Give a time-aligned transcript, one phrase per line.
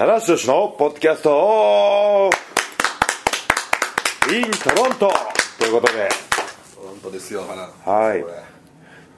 [0.00, 2.30] 棚橋宏のポッドキャスト
[4.34, 5.12] in トロント。
[5.58, 6.08] ということで
[6.74, 7.94] 本当ですよ花。
[7.98, 8.24] はい。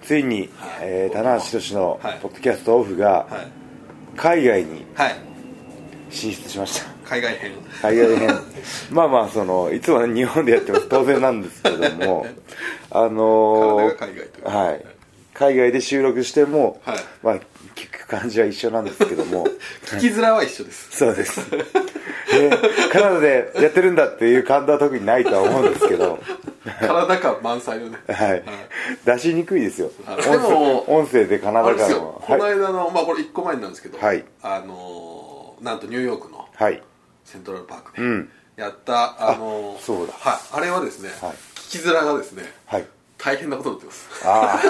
[0.04, 0.50] ついに、
[0.80, 2.18] えー棚橋宏のはい。
[2.20, 4.16] ポッドキャストオフがはい。
[4.16, 5.14] 海外にはい。
[6.10, 6.90] 進出しました。
[7.08, 7.52] 海外編。
[7.80, 8.28] 海外編。
[8.90, 10.88] まあまあそのいつもね日本でやってます。
[10.88, 12.26] 当然なんですけども。
[12.90, 14.10] あのー海
[14.42, 14.84] 外はい。
[15.32, 16.98] 海外で収録しても、はい。
[17.22, 17.38] まあ
[18.12, 19.46] 感じは一緒なんですけども。
[19.86, 20.88] 聞きづらは一緒です。
[20.90, 21.58] そうです、で
[22.92, 26.18] カナダでやってるんだっていう感動は特にないとは思うんですけど。
[26.62, 27.98] 体感満載のね。
[28.08, 28.44] はい、
[29.04, 29.90] 出しにくいですよ。
[30.30, 34.24] でも音声でカナダ感をこのはい、間のまあこれ1個前なんですけどはい。
[34.42, 36.82] あのーなんとニューヨークのはい、
[37.24, 38.28] セントラルパークでうん。
[38.56, 40.12] やったあのーそうだ。
[40.18, 40.38] はい。
[40.52, 41.30] あれはですねはい。
[41.56, 42.84] 聞きづらがですねはい
[43.22, 44.08] 大変なことになってます。
[44.26, 44.60] あ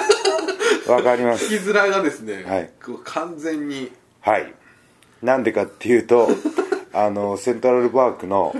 [0.89, 1.47] あわかります。
[1.47, 2.71] 聞きづらがですねはい。
[2.85, 4.53] こう完全にはい。
[5.23, 6.29] なんでかっていうと
[6.93, 8.55] あのセントラルパークの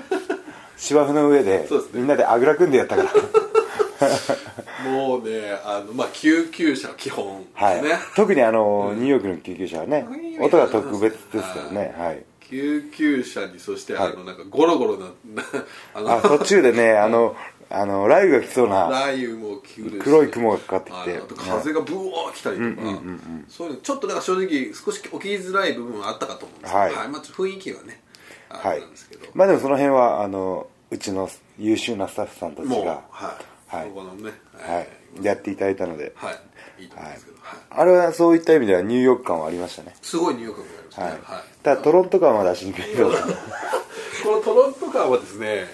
[0.77, 1.69] 芝生の上でね。
[1.93, 3.13] みんなであぐら組んでやったから。
[4.91, 8.01] もうねあのまあ救急車基本はい、ですね。
[8.17, 10.07] 特にあの、ニューヨークの救急車はね
[10.39, 11.95] うん音が特別ですからね。
[11.99, 12.25] はい。
[12.41, 14.13] 救急車にそしてはい。
[14.13, 15.07] あのなんかゴロゴロな
[15.95, 17.37] あのあ途中でねあの
[17.75, 21.21] あの雷雨が来そうな雷雨も来るし黒い雲がかかってきて。
[21.37, 22.83] 風がブワー来たりとか、
[23.49, 27.09] そういうのちょっとだから正直少し起きづらい部分はあったかと思うんですけど、はい。
[27.09, 28.03] まあ、雰囲気はね
[28.51, 28.77] あはい。
[28.77, 33.37] れなんですけど、まあでもその辺はあのうちの優秀なスタッフさんたちがは
[33.73, 34.87] い、ねは
[35.21, 35.25] い。
[35.25, 36.31] やっていただいたので、は
[36.79, 36.83] い。
[36.83, 37.59] いいと思うんですけど、はい。
[37.71, 39.95] あれはそういった意味ではニューヨーク感はありましたね。
[40.03, 41.13] すごいニューヨークがありましたはい。
[41.13, 41.43] ね、はい。
[41.63, 43.11] ただトロント感は出しにくいけど。
[44.23, 45.67] このトロント感はですね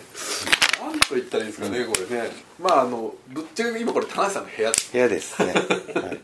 [1.09, 2.31] と言ったらいいんですかね、これね。
[2.61, 4.71] まああのぶっちゃけ今これ田中さんの部屋。
[4.93, 6.21] 部屋ですね、 はい、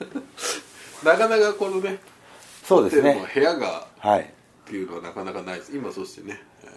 [1.04, 1.98] なかなかこのね
[2.64, 3.26] そうですね。
[3.34, 4.20] 部屋がはい。
[4.20, 4.24] っ
[4.66, 5.72] ていうのはなかなかないです。
[5.74, 6.68] 今そしてね、え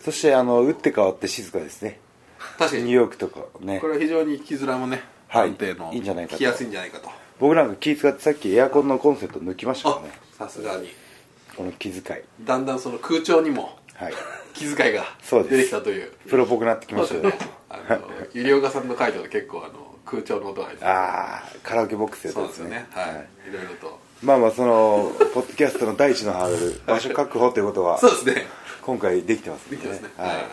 [0.00, 2.00] そしてあの打って変わって静かですね。
[2.38, 2.84] ー確かに。
[2.84, 3.80] ニューヨークとかね。
[3.80, 5.48] これは非常に引きづらもね、はい。
[5.50, 7.10] 安定のいいんじゃないかきやすいんじゃないかと。
[7.40, 10.14] 僕なんか気使ってさっきエアコンのコンセント抜きましたかあらね。
[10.38, 10.88] さすがに。
[11.56, 12.20] この気遣い。
[12.40, 14.14] だんだんその空調にもはい。
[14.54, 15.56] 気遣いがそうです。
[15.56, 16.12] 出てきたという。
[16.28, 17.38] プロっぽくなってきましたよね。
[17.68, 23.06] あの医療家さんの回答で結構あの空調の音が入ってああカラオケボックスやったそうですすよねねは
[23.46, 23.98] い、い、ろいろと。
[24.22, 28.46] まあまあそのポッドキャストの第一のハードル場所確保ということはそうですね。
[28.82, 30.08] 今回できてますんでできてますね。
[30.16, 30.46] はい。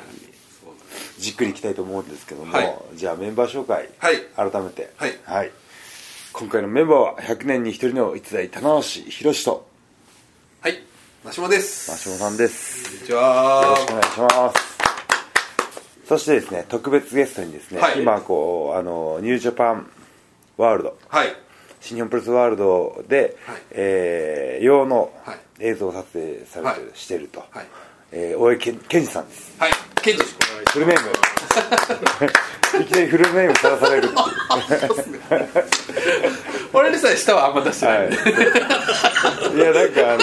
[1.19, 2.75] じっくりいきたいと思うんですけども、はい。
[2.93, 4.51] じゃあメンバー紹介、はい。
[4.51, 4.93] 改めて。
[5.25, 5.51] はい。
[6.31, 9.68] 今回のメンバーは100年に一人の逸材棚橋宏とはい
[11.29, 11.95] マシモです。
[12.17, 12.85] さんです。
[12.89, 13.61] こんにちは。
[13.63, 16.07] よろしくお願いします。
[16.07, 18.01] そしてですね特別ゲストにですね、はい。
[18.01, 19.87] 今こうあのニュージャパン
[20.57, 21.27] ワールドはい。
[21.81, 23.61] 新日本プロレスワールドで、はい。
[23.69, 25.39] えー用のはい。
[25.59, 26.97] 映像撮影されてる、はい。
[26.97, 27.65] してると、はい。
[28.11, 29.53] えー大江健健二さんです。
[29.59, 29.71] はい。
[30.01, 30.23] ケンジ
[30.71, 31.11] フルネーム
[32.81, 34.19] いきなりフルネームさらされるっていう
[36.73, 38.09] 俺でさえ下はあんま出してない、はい、
[39.55, 40.17] いやなんかあ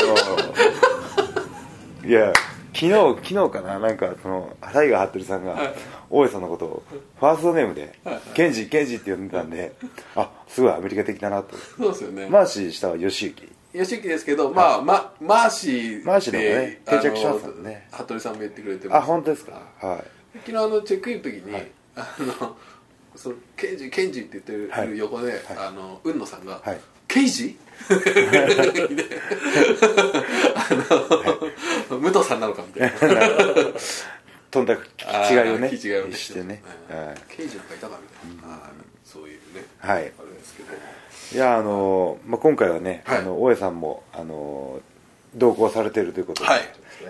[2.05, 2.33] のいや
[2.73, 3.79] 昨日昨日かな？
[3.79, 5.73] なんかそのタイガー服部さんが
[6.11, 6.83] 大江さんのことを
[7.19, 7.99] ファーストネームで
[8.35, 9.75] 「ケンジケンジ」って呼んでたんで
[10.15, 11.57] あすごいアメリカ的だなと。
[11.57, 16.81] そうですよね、マーシー下は吉行吉木ですけど、まあ、ま、マーシーマーシーでもね。
[16.87, 17.89] 定着しますもんね。
[17.93, 18.99] 服部さんも言ってくれてます。
[18.99, 19.53] あ本当ですか？
[19.81, 20.05] はい。
[20.47, 21.55] 昨日あのチェックインの時に、
[21.95, 22.57] あの
[23.17, 24.89] そのケンジケンジって言ってはい。
[24.89, 26.81] る横で、あの雲野さんが、はい。
[27.09, 27.57] ケイジ？
[30.55, 30.75] あ
[31.91, 32.97] の、武藤さんなのかみたいな。
[34.51, 36.17] とんだ違いをね違いをね。
[36.17, 36.97] してね、うん。
[37.07, 37.17] はい。
[37.29, 38.59] ケイジなんかいたかみたいな、
[39.05, 39.65] そういうね。
[39.79, 39.99] はい。
[39.99, 40.13] あれで
[40.45, 40.69] すけど。
[41.33, 43.19] いやあのまあ、今回はね、はい。
[43.19, 44.81] あの大江さんもあの
[45.35, 46.61] 同行されているということで,、はい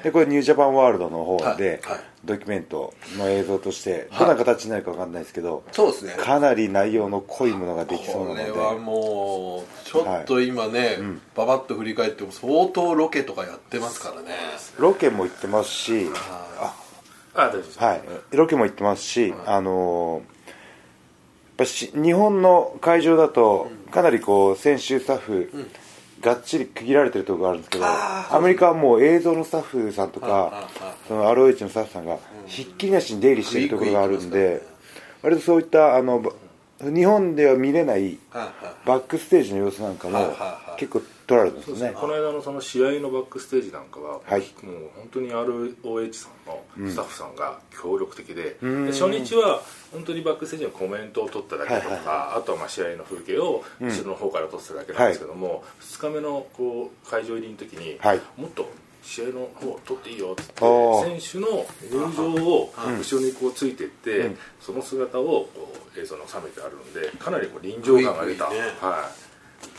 [0.02, 2.00] でこれニュージャパンワールドの方で、はいはい。
[2.24, 4.18] ドキュメントの映像としてはい。
[4.20, 6.14] どんな形になるか分かんないですけど、そうですね。
[6.18, 8.50] かなり内容の濃いものができそうなので。
[8.50, 10.98] これはもうちょっと今ね、
[11.34, 14.28] ばばっと振り返っても相当ロケとかやってますからね。
[14.78, 16.74] ロケも行ってますしあ
[17.34, 17.78] あ大丈夫です。
[17.78, 18.02] はい。
[18.32, 20.34] ロケも行ってますし、あのやっ
[21.56, 25.50] ぱし日本の会場だとかなりこう選手スタッフ、
[26.26, 34.60] がっちり区切られてるところがあるんですけどアメリカはもう映像のスタッフさんとかはいその ROH のスタッフさんがひっきりなしに出入りしてるところがあるんで
[35.22, 36.32] 割とそういったあのば
[36.80, 38.86] 日本では見れないはいはい。
[38.86, 40.80] バックステージの様子なんかもはいはいはい。
[40.80, 41.92] 結構撮られてますね。
[41.94, 44.40] この間のその試合のバックステージなんかは、はい。
[44.62, 48.86] もう本当に ROH さんのスタッフさんが協力的で,、ん。
[48.86, 49.62] で初日は
[49.92, 58.20] 本当にバックステージのコメントを取っただけとか、はいはいあとはまあ試合の風景を後ろの方から撮ってただけなんですけども、2日目のこう会場入りの時に、はい。
[58.36, 58.70] もっと
[59.06, 65.22] 試合の方を取っていいよっておー言って選手の入場を後ろにこうついてって、その姿を
[65.54, 68.60] こう映像に収めてあるんでかなりこう臨場感が出た、いいね。
[68.80, 69.08] は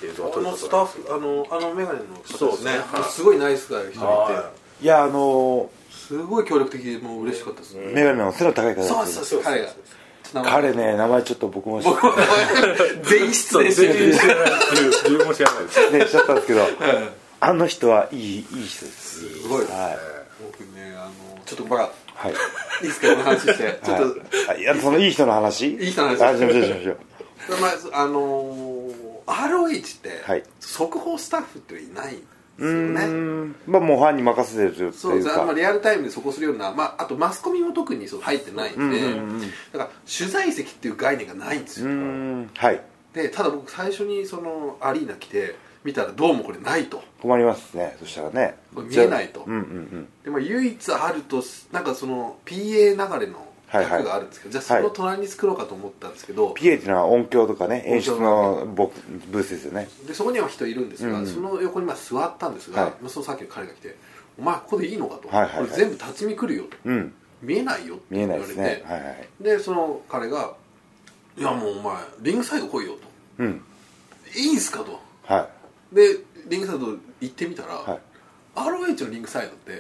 [0.02, 2.38] い、映像をあ撮ることのスタッフあのあのメガネの方ですね。
[2.38, 2.72] そうですね。
[2.72, 3.04] はい。
[3.12, 4.00] すごいナイスな人がいて。
[4.00, 4.52] は
[4.82, 4.86] い。
[4.86, 7.88] やあのすごい協力的でもう嬉しかったですね。
[7.94, 12.14] メガネの背の高い方そうですそうそう彼が彼ね名前ちょっと僕も知っ僕も
[13.04, 13.94] 全員失礼してる。
[13.94, 14.52] 全然知らない。
[14.52, 15.92] です自分も知らないです。
[15.92, 16.62] ねしちゃったんですけど
[17.40, 19.42] あの人はいいいい人です。
[19.42, 19.98] すごいはい。
[20.44, 21.12] 僕ねあの
[21.46, 21.84] ちょっとバカ
[22.16, 22.32] はい。
[22.32, 23.80] いいですかこの話して。
[23.84, 24.04] ちょっと、
[24.52, 25.76] はい、いやそのいい人の話？
[25.76, 26.24] いい人の話。
[26.24, 26.98] あしましょうしましょう
[27.62, 27.68] ま
[27.98, 30.44] ああのー ROH って、はい。
[30.60, 32.24] 速報スタッフっていないんで
[32.58, 33.06] すよね。
[33.06, 33.56] ん。
[33.68, 34.98] まあもうファンに任せてるというか。
[34.98, 39.02] そうですあリアルタイムでそこするような、まあ、あとマスコミも特にそう入ってないんで、
[39.74, 41.90] だから取材席っていう概念がないんですよ、
[42.56, 42.82] はい。
[43.14, 45.56] でただ僕最初にそのアリーナ来て
[45.88, 47.02] 見たらどうもこれないと。
[47.22, 47.96] 困りますね。
[47.98, 48.58] そしたらね。
[48.76, 49.46] 見えないと。
[49.48, 50.08] うんうんうん。
[50.22, 51.42] でも唯一あると
[51.72, 53.92] なんかその PA 流れのはいはい。
[54.00, 58.92] 役があるんですけど、じゃあその隣に作ろうかと思ったんですけど、PA っていうのは音響とかね演出のボ
[59.32, 59.88] ブースですよね。
[60.06, 62.92] でそこには人いるんですが、うんその横にまあ座ったんですが、はい。
[63.00, 63.96] まあそのさっきの彼が来て
[64.38, 65.66] 「お前ここでいいのか?」と、はいはいはい。
[65.68, 66.78] これ全部立ち見来るよ」と。
[66.84, 68.84] うん「見えないよ」って言われてですね。
[68.86, 69.28] はいはい。
[69.40, 70.52] でその彼が
[71.38, 72.96] 「いやもうお前リングサイド来いよ」
[73.38, 73.44] と。
[73.44, 73.62] うん
[74.36, 74.92] 「いいんすか?」と。
[74.94, 75.00] は
[75.92, 76.18] で
[76.48, 76.88] リングサイド
[77.22, 78.00] 行ってみたら、はい。
[78.56, 79.76] ROH のリングサイドってい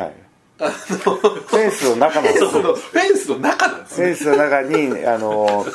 [0.00, 0.14] はい。
[0.58, 2.28] あのフェンスの中の。
[2.30, 5.66] フェンスの中なんですよフェンスの中にあの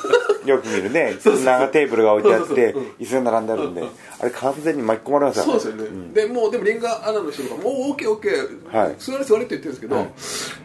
[0.45, 3.84] よく見るね 長テーブルが置いてあって椅子が並んであるんで
[4.19, 8.95] あれ完全に巻き込まれますよそうですよね、でもうでもリンガーアナの人とかもう OKOK、はい。
[8.98, 10.07] 座れ座れって言ってるんですけど、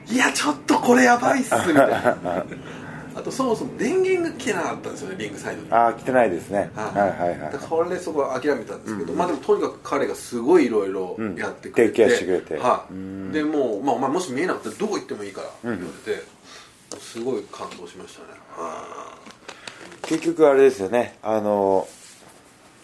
[0.08, 2.44] い、やちょっとこれやばいっすみたいな
[3.14, 5.70] あとそもそも電源が来てなかったんですよねリングサイドに。
[5.70, 6.70] ああ来てないですね。
[6.74, 6.98] はい。
[6.98, 12.56] はいはいだからこれそこは諦めたんですけど、まあでもとにかく彼がすごいいろいろやってくれて、提携してくれて。
[12.56, 16.22] はい、でもう、まあ、お前もし見えなかったらどこ行ってもいいからって言われて、
[16.98, 18.40] すごい感動しましたね、
[20.02, 21.18] 結局あれですよね。
[21.22, 21.86] あの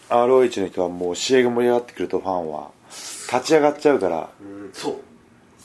[0.09, 2.71] ROH の人はもう試合が盛り上がってくるとファンは
[3.31, 4.29] 立ち上がっちゃうから。
[4.41, 4.69] うん。
[4.73, 5.01] そう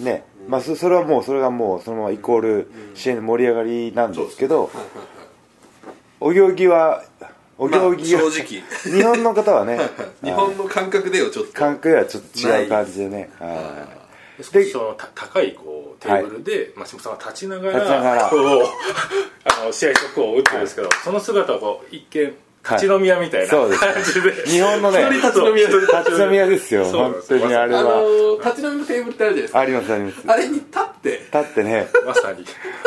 [0.00, 5.14] ね、まあそそれはもうそれがもうそのままイコール試合の盛り上がりなんですけどはいはいはい
[6.20, 7.04] お行儀は
[7.58, 8.96] お行儀が、まあ正直。
[8.96, 9.78] 日本の方はね
[10.24, 11.52] 日本の感覚でよちょっと。
[11.52, 13.86] 感覚ではちょっと違う感じでねは
[14.40, 14.42] い。
[14.42, 18.28] 少しそのた高いこうテーブルで、まあ、下さんは立ちながら立ちながら。
[18.28, 18.40] こう
[19.44, 22.34] あの試合速報を打ってるんですけど、その姿はこう一見
[22.68, 23.80] 立ち飲み屋みたいなそうです。
[23.80, 29.60] 感じで、日本のね立ち飲み屋立ち飲み屋ですよ本当にあれあのはー立ち飲みのテーブルってあるじゃないですか。
[29.60, 30.22] ありますあります。
[30.26, 31.10] あれに立って。
[31.10, 31.88] 立ってね。
[32.06, 32.44] まさに。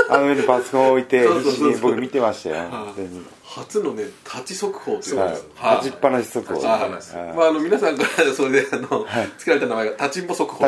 [0.09, 1.69] あの上にパソコンを置いてそうそうそうそう。
[1.69, 2.55] 必死に僕見てましたよ。
[2.69, 3.25] 本当に。
[3.43, 5.17] 初のね立ち速報という。
[5.17, 5.29] はい。
[5.29, 5.45] かです
[5.85, 6.53] 立ちっぱなし速報。
[6.55, 7.15] 立ちっぱなし。
[7.15, 7.33] はい。
[7.33, 9.05] まあ、あの皆さんから それであの、
[9.37, 10.67] つけられた名前が立ちんぼ速報。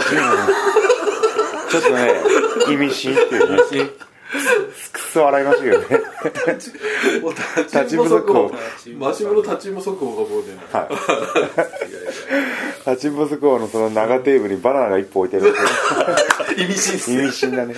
[1.69, 2.13] ちょっとね
[2.69, 3.89] 意味深っていうね
[4.91, 5.85] くそ笑いましたけどね。
[6.53, 6.71] 立
[7.87, 10.57] ちんぼ速報立ちんぼマシモの立ちんぼ速報がもうね、
[12.85, 15.55] 立ちんぼ速報のその長テーブルにバナナが一本置いてある。
[16.57, 17.73] 意味深っす意ね味深だね。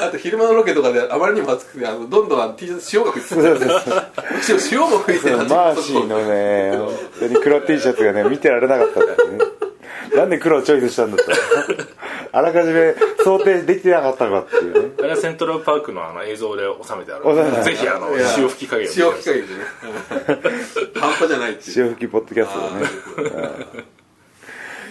[0.00, 4.70] あと昼間のロケとかであまりにも暑くてあのどんどんあの T シャツ塩が吹いてそうそうそう。
[4.72, 9.44] 塩塩も吹いてそのマーシーのね本当に黒 T シャツがね見てられなかったっていうね。
[10.14, 11.24] なんで黒をチョイスしたんだと
[12.32, 12.94] あらかじめ
[13.24, 14.94] 想定できてなかったのかっていうね。
[14.98, 17.64] あれはセントラルパークのあの映像で収めてある。
[17.64, 19.60] ぜひあの潮吹き加減を見て塩吹き加減でね
[21.00, 21.52] 半端じゃない。
[21.52, 22.60] っていう潮吹きポッドキャスト
[23.24, 23.42] でね。
[23.44, 23.97] あ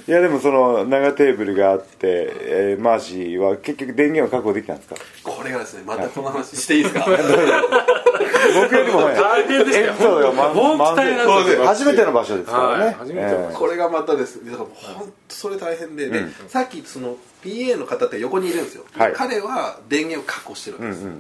[0.07, 4.95] いやでもその長テーブルがあって、えーマーシーは結局電源を確保できたんですか？
[4.95, 7.05] ーこれがですねまたこの話していいですか？
[7.05, 9.93] 僕よりもね大変でしたよ。
[9.93, 11.65] エピソードがま本当大変なんですよ。
[11.65, 19.13] 初めての場所ですからね、はい初めてえこれがまたですねだから本当それ大変で,、でさっきその PA の方って横にいるんですよ、はい。
[19.13, 21.13] 彼は電源を確保してるんです、でえ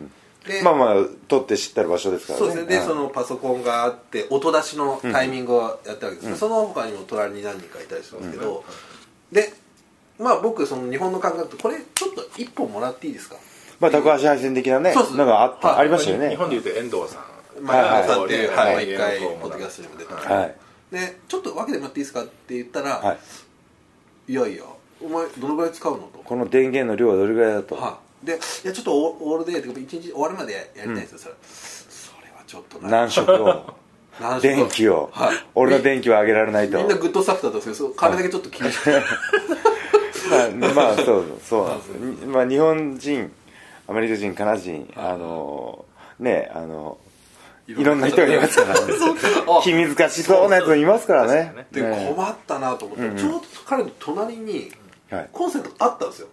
[0.63, 0.95] まあまあ
[1.27, 2.45] 撮って知ってる場所ですからね。
[2.45, 2.69] そうですね。
[2.69, 8.63] で、はいそのパソコンがあって音出しのタイミングをやったわけですけど、その他にも隣に何人かいたりするんですけど、
[9.31, 9.53] で
[10.19, 13.35] まあ僕その日本の感覚とこれちょっと一本もらっていいですか？
[13.79, 15.77] まあ高橋配線的なねそうそうのがあった、はい。
[15.79, 16.29] ありましたよね。
[16.29, 17.63] 日本でいうと遠藤さん。
[17.63, 17.99] まあ、はい。
[18.01, 18.07] はい。
[18.07, 18.75] さんっていう、はい。
[18.75, 19.37] はい、一回はい。
[19.39, 20.55] ポッドキャストにも出てます、はい。
[20.91, 23.17] でちょっと分けてもらっていいですかって言ったら、は
[24.27, 24.31] い。
[24.31, 24.63] い、やいや
[25.03, 26.19] お前どのぐらい使うのと。
[26.23, 31.35] この電源の量はどれぐらいだと、はい、でいやちょっとオールデーとか一日終わるまでやりたいんですよ、それ。
[31.43, 32.89] それはちょっとな。
[32.89, 33.73] 何色を？
[34.41, 35.37] 電気を、はい。
[35.53, 36.77] 俺の電気は上げられないと。
[36.79, 38.91] みんなグッドスタッフだったんですけど彼だけちょっと厳しくて、
[40.57, 41.67] まあ、まあそうそう。
[41.67, 43.31] なんですにまあ日本人
[43.87, 45.85] アメリカ人カナダ人あの
[46.19, 46.97] ねあの
[47.67, 48.93] いろんな人がいますから、ね、
[49.47, 49.61] あ。
[49.61, 51.53] 気難しそうなやつもいますからね。
[51.71, 52.13] でね。
[52.15, 54.71] 困ったなと思って、ちょうど彼の隣に
[55.09, 55.29] はい。
[55.31, 56.27] コンセントあったんですよ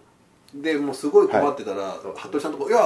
[0.55, 2.79] でもうすごい困ってたら、服部さんのとこ「いや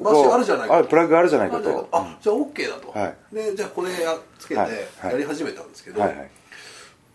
[0.00, 1.70] マジあるじゃないか」あプラグあるじゃないかと。
[1.70, 3.34] かあじゃあ OK だと、はい。
[3.34, 4.70] でじゃあこれやつけてはい。
[4.70, 5.12] はい。
[5.12, 6.30] やり始めたんですけど、はいはい。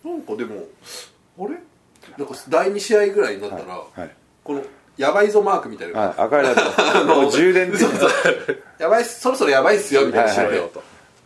[0.03, 0.63] なんかでも
[1.39, 1.57] あれ？
[2.17, 3.99] なんか第2試合ぐらいになったら、はい。
[4.01, 4.15] はい。
[4.43, 4.63] この
[4.97, 5.99] 「やばいぞマーク」みたいな。
[5.99, 6.13] はい。
[6.17, 8.09] 赤いライトもう 充電的そうそう。
[8.77, 10.31] やばいそろそろやばいっすよみたいな。
[10.31, 10.83] はいはいしろよと。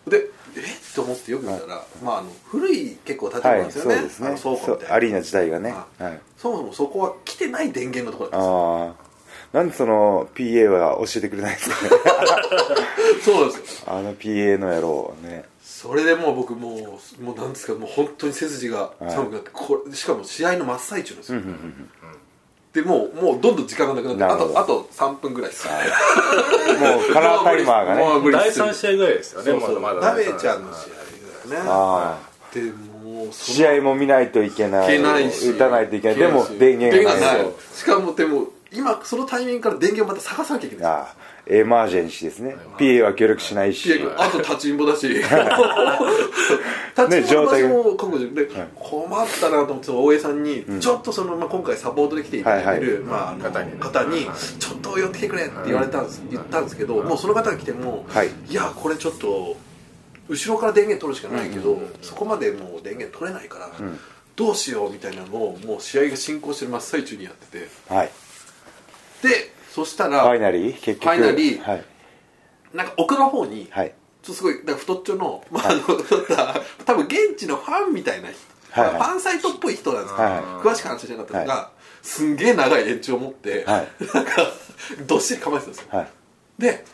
[0.10, 0.30] で
[0.62, 0.64] え？
[0.64, 4.28] っと思ってよく見たら、まああの古い結構建物はいなんですよね,、そうですね。
[4.28, 4.88] あの倉庫みたいな。
[4.88, 5.72] そうアリーナ自体がね。
[5.72, 6.20] ははい。
[6.38, 8.86] そもそもそこは来てない電源のところだったんですよ。
[8.88, 9.06] ああ
[9.58, 11.90] なんでその PA は教えてくれないんですかね？
[13.24, 13.86] そうなんですよ。
[13.88, 15.46] あの PA の野郎ね。
[15.64, 21.42] それでもう僕もうもうなんですかもう本当に背筋が寒くなって、これしかも試合の真っ最中なんですよ、
[22.76, 25.66] でもうもうどんどん時間がなくなってあとあと3分ぐらいです。
[25.66, 25.72] も
[27.10, 28.02] うカラータイマーがね。
[28.02, 29.80] 第もう無理っす3試合ぐらいですよねそうそう。
[29.80, 30.12] まだまだ。
[30.12, 31.70] ダメちゃんの試合だよね。
[31.70, 32.20] あ
[32.54, 34.94] でも試合も見ないといけない。
[34.94, 35.52] いけないし。
[35.52, 36.18] 打たないといけない。
[36.18, 37.38] でも電源が電源ない。
[37.38, 37.54] がない。
[37.74, 40.86] しかもでも今そのタイミングから電源をまた探さなきゃいけない。
[40.86, 42.56] ああエマージェンシーですね。
[42.78, 43.94] PA は協力しないし。
[44.18, 45.08] あと立ちんぼだし。
[45.14, 45.24] 立
[47.28, 54.28] ちんぼの場所も確保してで困ったなと思って大江さんにちょっとその、まあ、今回サポートで来ていただいてる、まあ、方にね方に
[54.60, 56.24] ちょっと寄ってきてくれって言われたんです。
[56.32, 58.30] 言ったんですけどもうその方が来てもはい。
[58.50, 59.56] いやこれちょっと
[60.28, 63.70] 後ろから電源取るしかないけどそこまでもう電源取れないから
[64.36, 67.68] どうしようみたいなのをもう試合が進行してる真っ最中にやってて。
[67.88, 68.10] はい
[69.28, 70.74] でそしたファイらナリー？
[70.74, 71.04] 結局？
[71.04, 71.86] ファイナリーはい。
[72.74, 73.94] なんか奥の方にはい。
[74.22, 75.82] ちょっとすごいだから太っちょの,、まあ、あの
[76.86, 79.02] 多分現地のファンみたいな人、はいはい。
[79.02, 80.16] ファンサイトっぽい人なんです。
[80.16, 80.44] けど、はいはい。
[80.44, 83.88] 詳しく話しなかったのが、すんげえ長い延長を持って、はい。
[84.14, 84.32] なんか
[85.06, 86.08] どっしり構えてたんですよ、はい。
[86.58, 86.86] で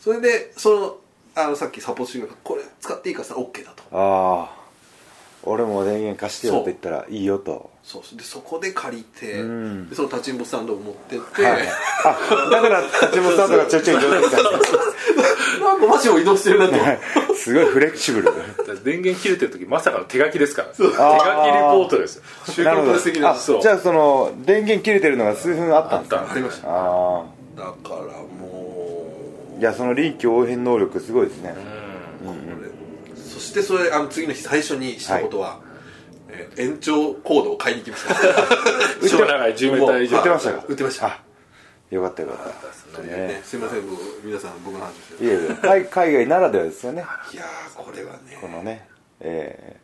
[0.00, 0.96] それでその
[1.34, 3.82] あのさっきサポートしてくれたこれ使っていいかって言ったら OK だと。
[3.92, 4.58] ああ
[5.42, 9.88] 俺も電源貸してよって言ったらいいよとそうでそこで借りて、ん。
[9.88, 11.66] でその立ちんぼスタンドを持ってって、はい。
[12.04, 14.36] あだから立本さんとかちょいちょい移動して
[15.64, 16.72] なんかマジを移動してるなと。
[16.74, 18.30] たすごいフレキシブル
[18.84, 20.68] 電源切れてる時まさかの手書きですから。
[20.68, 22.22] 手書きリポートですよ。
[22.50, 23.62] 週刊プレス的なあそう。
[23.62, 26.68] じゃあその電源切れてるのが数分あったんですかありました。
[26.68, 27.24] あ
[27.56, 29.06] だからも
[29.56, 29.56] う。
[29.56, 31.54] あいやその臨機応変能力すごいですね。
[33.16, 38.14] そしてそれあの次の日最初にしたことは、えー延長コードを買いに行きました。
[39.08, 40.16] 超長い10メーター以上。
[40.18, 40.64] 売ってましたか？
[40.68, 41.06] 売ってました。
[41.06, 41.20] あ
[41.90, 42.36] よかったよかっ
[42.94, 43.02] た。
[43.02, 47.04] ねねすいません僕皆さん僕の話をしていやいや海海外ならではですよね。
[47.32, 48.38] いやーこれはね。
[48.40, 48.88] このね
[49.20, 49.76] え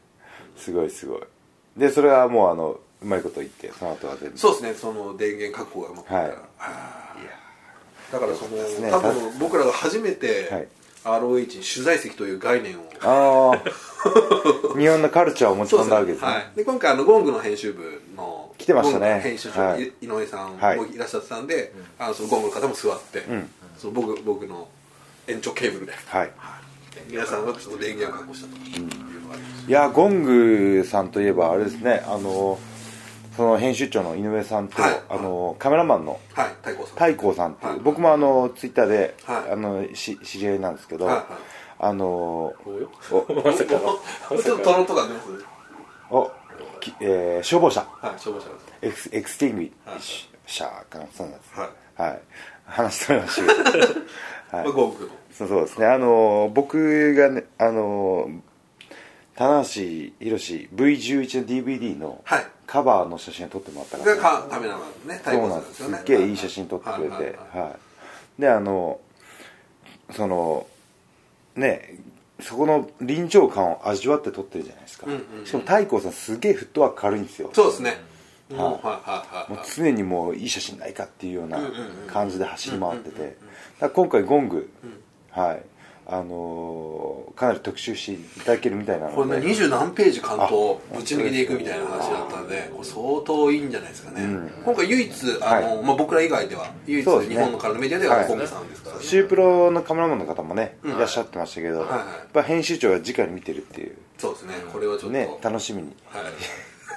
[0.56, 1.20] ー、すごいすごい。
[1.76, 4.38] でそれはもうあのうまいこと言ってその後は全部。
[4.38, 6.28] そうですねその電源確保がうまくいったら、
[8.12, 8.90] だからその、ね。
[8.90, 10.68] 多分僕らが初めて、はい
[11.04, 12.84] ROH に取材席という概念を。
[13.02, 13.62] ああ
[14.78, 16.26] 日本のカルチャーを持ち込んだわけですね。
[16.26, 19.20] はい、で今回あのゴングの編集部の来てましたね。
[19.20, 19.82] 編集長、はい。
[19.82, 20.76] い井上さんはい。
[20.76, 21.46] もいらっしゃってたん。
[21.46, 23.50] で、あのそのゴングの方も座って、ん。
[23.78, 24.68] その僕僕の
[25.26, 26.30] 延長ケーブルで、はい。
[27.08, 28.82] 皆さんはちょっと電源を確保したという
[29.22, 29.68] のがあります。
[29.68, 32.02] いやゴングさんといえばあれですね。
[32.06, 32.58] あの
[33.36, 35.00] その編集長の井上さんと、はい。
[35.08, 36.48] あのカメラマンのはい。
[36.62, 36.94] 太鼓さん。
[37.14, 37.80] 太閤さんっていう、はい。
[37.80, 39.52] 僕もあのツイッターで、はい。
[39.52, 41.14] あのし知り合いなんですけど、はい。
[41.16, 41.24] はい。
[41.80, 42.54] あのお
[43.44, 43.72] まさか。
[43.74, 45.26] のちょっとトロンとか出ます
[46.10, 46.30] お、
[46.80, 47.80] きえー消防車。
[48.00, 48.12] はい。
[48.18, 51.06] 消防車エクスエクスティングイはいシャーかな？
[51.12, 51.60] そうなんです。
[51.60, 52.02] はい。
[52.02, 52.20] はい。
[52.66, 53.72] 話しておりました。
[53.72, 53.86] け ど
[54.52, 55.86] まあゴングのそうそうですね。
[55.86, 58.28] あの僕がねあの
[59.34, 59.64] 棚橋
[60.20, 65.18] 宏 V11 の DVD のはいカバーの写真を撮ってもらったから、がかカメラマンのね。
[65.18, 65.74] 太そうなんです。
[65.74, 67.14] すよねすっげえいい写真撮ってくれて。
[67.14, 67.60] はいはいはい。
[67.60, 68.40] はい。
[68.40, 69.00] であの
[70.12, 70.66] その
[71.56, 71.98] ね
[72.40, 75.46] そこの臨場感を味わって撮ってるじゃないですか、うんうんうん。
[75.46, 77.50] しかも太閤さんすげえフットワーク軽いんですよ。
[77.52, 78.02] そうですね。
[78.50, 78.58] はい。
[78.58, 79.68] はいはいもうはい。
[79.74, 81.60] 常にもういい写真ないかっていうような
[82.06, 83.36] 感じで走り回ってて。
[83.92, 84.70] 今回ゴング、
[85.30, 85.62] はい
[86.06, 94.20] あのーかなり特集していただけるみたいなこれね二十何ページ関東ぶち抜きでいくみたいな話だったんでこれ相当いいんじゃないですかね、
[94.64, 98.28] 今回唯一あの、はまあ、僕ら以外では唯一日本のからのメディアでははい。
[98.28, 100.92] ゴングさんですからね、シュープロのカメラマンの方もね、うん。
[100.92, 101.98] いらっしゃってましたけど、はいはい。
[101.98, 103.96] やっぱ編集長が直に見てるっていう。
[104.18, 104.54] そうですね。
[104.72, 105.94] これはちょっと、ね楽しみに。
[106.06, 106.22] はい。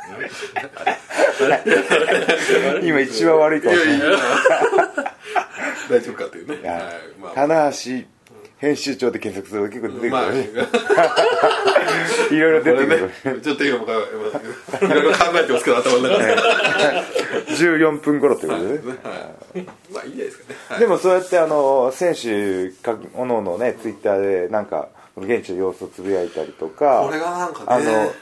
[2.88, 4.08] 今一番悪いかもしれない。
[5.90, 6.84] 大丈夫かっていうね、はいはい。
[7.22, 7.32] まあ。
[7.34, 8.06] 棚橋
[8.60, 10.50] 編集長で検索すると結構出てくるまあ、ね、
[12.32, 16.36] いろいろ出てくる、ね、ちょっと今から、いろいろ考えてますけど、頭の中で。
[17.50, 19.12] 14分頃ってことでね、は
[19.56, 19.62] い。
[19.92, 20.60] まあ、いいんじゃないですかね。
[20.70, 20.80] はい。
[20.80, 27.66] でもそうやってあの選手かおのおのねツイッターでなんか現地の様子をつぶやいたりとかこれがなんかね。
[27.68, 28.14] あの、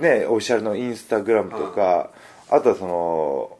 [0.00, 2.10] ねオフィシャルのインスタグラムとか、
[2.48, 3.58] あとはその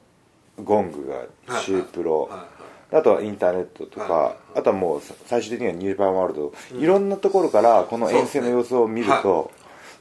[0.63, 2.50] ゴングがシュープロ、はいはい
[2.93, 4.59] あとはインターネットとか、はい。
[4.59, 9.51] あとはもうさ最終的にはニュージャパンワールド、いろんなところからこの遠征の様子を見ると、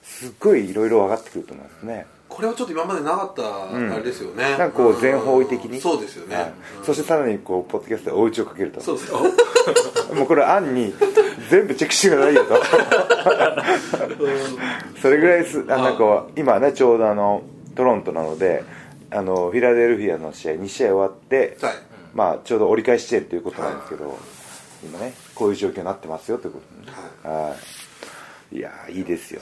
[0.02, 6.54] すっごいいろいろ分かってくると思いますね、これはちょっと今までなかったあれですよね、なんかこう全方位的に、そうですよね、はい。
[6.84, 8.82] そしてさらにこうポッドキャストでお家をかけると。
[8.82, 9.14] そうです。
[10.16, 10.94] もうこれ案に
[11.50, 12.62] 全部チェックしてくださいよと。
[15.02, 17.44] それぐらいすあなんか今ねちょうどあの
[17.76, 18.64] トロントなので
[19.12, 21.74] あのフィラデルフィアの試合2試合終わって、はい
[22.14, 24.18] まあ、ちょうど折り返し地点ということなんですけど、
[24.84, 26.62] 今ねこういう状況になってますよというこ
[27.24, 27.56] とで、は
[28.52, 29.42] い、いやーいいですよ。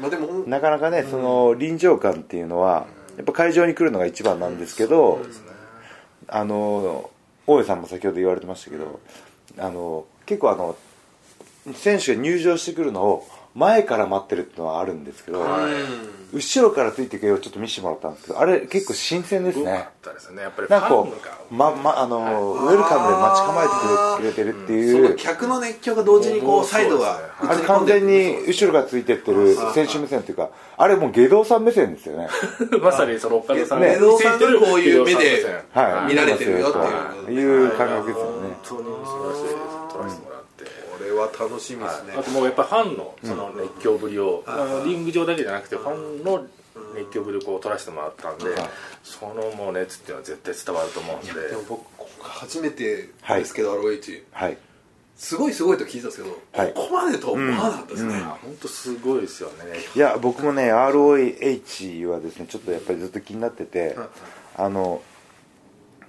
[0.00, 2.86] まあでもなかなかね、その臨場感っていうのは
[3.16, 5.20] やっぱ会場に来るのが一番なんですけど、
[6.28, 7.10] あの
[7.46, 9.00] 大江さんも先ほど言われてましたけど
[9.56, 10.76] あの結構あの
[11.74, 15.44] 選手が入場してくるのを前から待ってるっていうのはあるんですけど、
[16.32, 19.64] 後ろからついていく絵をちょっと見せてもらったんですけどあれ結構新鮮ですね。
[19.64, 20.42] よかったですね。
[20.42, 21.08] やっぱりフなんかこ
[21.50, 22.18] まま、あの
[22.52, 25.10] ウェルカムで待ち構えてくれてるってそいう。
[25.10, 32.28] の客の熱狂が同時にこうサイドがあれ完全に後ろからついてってる選手目線っていうかあれもう下道さん目線ですよね。
[32.82, 33.94] まさにその岡田さんね。
[33.96, 36.12] 江戸さんがこういう目ではい。
[36.12, 37.40] 見られてるよっていう。
[37.40, 38.30] いう感覚ですよね。
[38.30, 39.54] 本当に素晴らしいです。
[39.92, 40.37] 撮らせてもらって、これ
[41.18, 42.14] は楽しみですね。
[42.16, 46.46] あともうやっぱファンのその熱狂ぶりを、あのリング上だけじゃなくてファンの
[46.94, 48.44] 熱狂ぶりをこう撮らせてもらったんで、
[49.02, 51.48] そのもう熱っていうのは絶対伝わると思うんで。
[51.48, 51.84] でも僕
[52.22, 54.58] 初めてですけど、ROH はい。
[55.16, 56.72] すごいすごいと聞いたんですけど、はい。
[56.72, 59.54] ここまでとは思わなかったですね、本当すごいですよね。
[59.94, 60.16] いや。
[60.16, 63.96] 僕もね ROH はですねちょっとやっぱりずっと気になってて
[64.56, 65.02] あの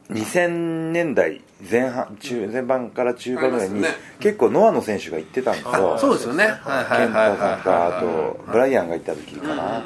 [0.10, 3.84] 2000年代前半中前半から中盤ぐらいに、
[4.20, 5.98] 結構ノアの選手が行ってたんですよ。
[6.00, 6.46] そうですよね。
[6.46, 6.54] はい
[6.86, 9.84] はいケンタさんとあとブライアンが行った時かな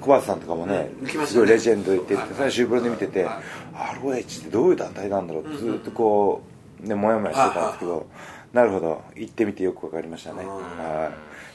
[0.00, 0.90] 小橋さんとかもね
[1.26, 3.26] すごいレジェンド行っててそれシュープロで見てて
[3.74, 6.42] ROH ってどういう団体なんだろうずっとこ
[6.82, 8.06] うねモヤモヤしてたんですけど
[8.52, 9.02] なるほど。
[9.16, 10.44] 行ってみてよく分かりましたね。
[10.44, 11.10] は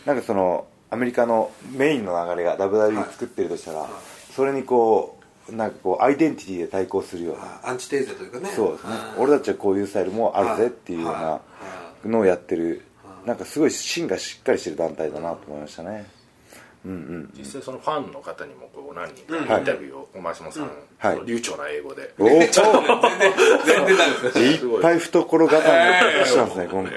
[0.05, 0.07] い。
[0.07, 3.87] なんかそのアメリカのメインの流れが WWE 作ってるとしたら
[4.31, 5.16] それにこう
[5.51, 7.59] なんかこうアイデンティティで対抗するような。
[7.63, 8.49] アンチテーゼというかね。
[8.49, 8.93] そうですね。
[9.17, 11.41] 俺たちはこういうスタイルもあるぜっていうような
[12.05, 12.83] のをやってる。
[13.25, 16.09] なんかすごい芯がしっかりしてる団体だなと思いましたね。
[16.85, 21.21] うんうん実際そのファンの方にもこう何人かインタビューをマシモさん、はい。
[21.25, 26.93] 流暢な英語で、おおい全然全然ダメですねっぱい懐固めしてますね今回。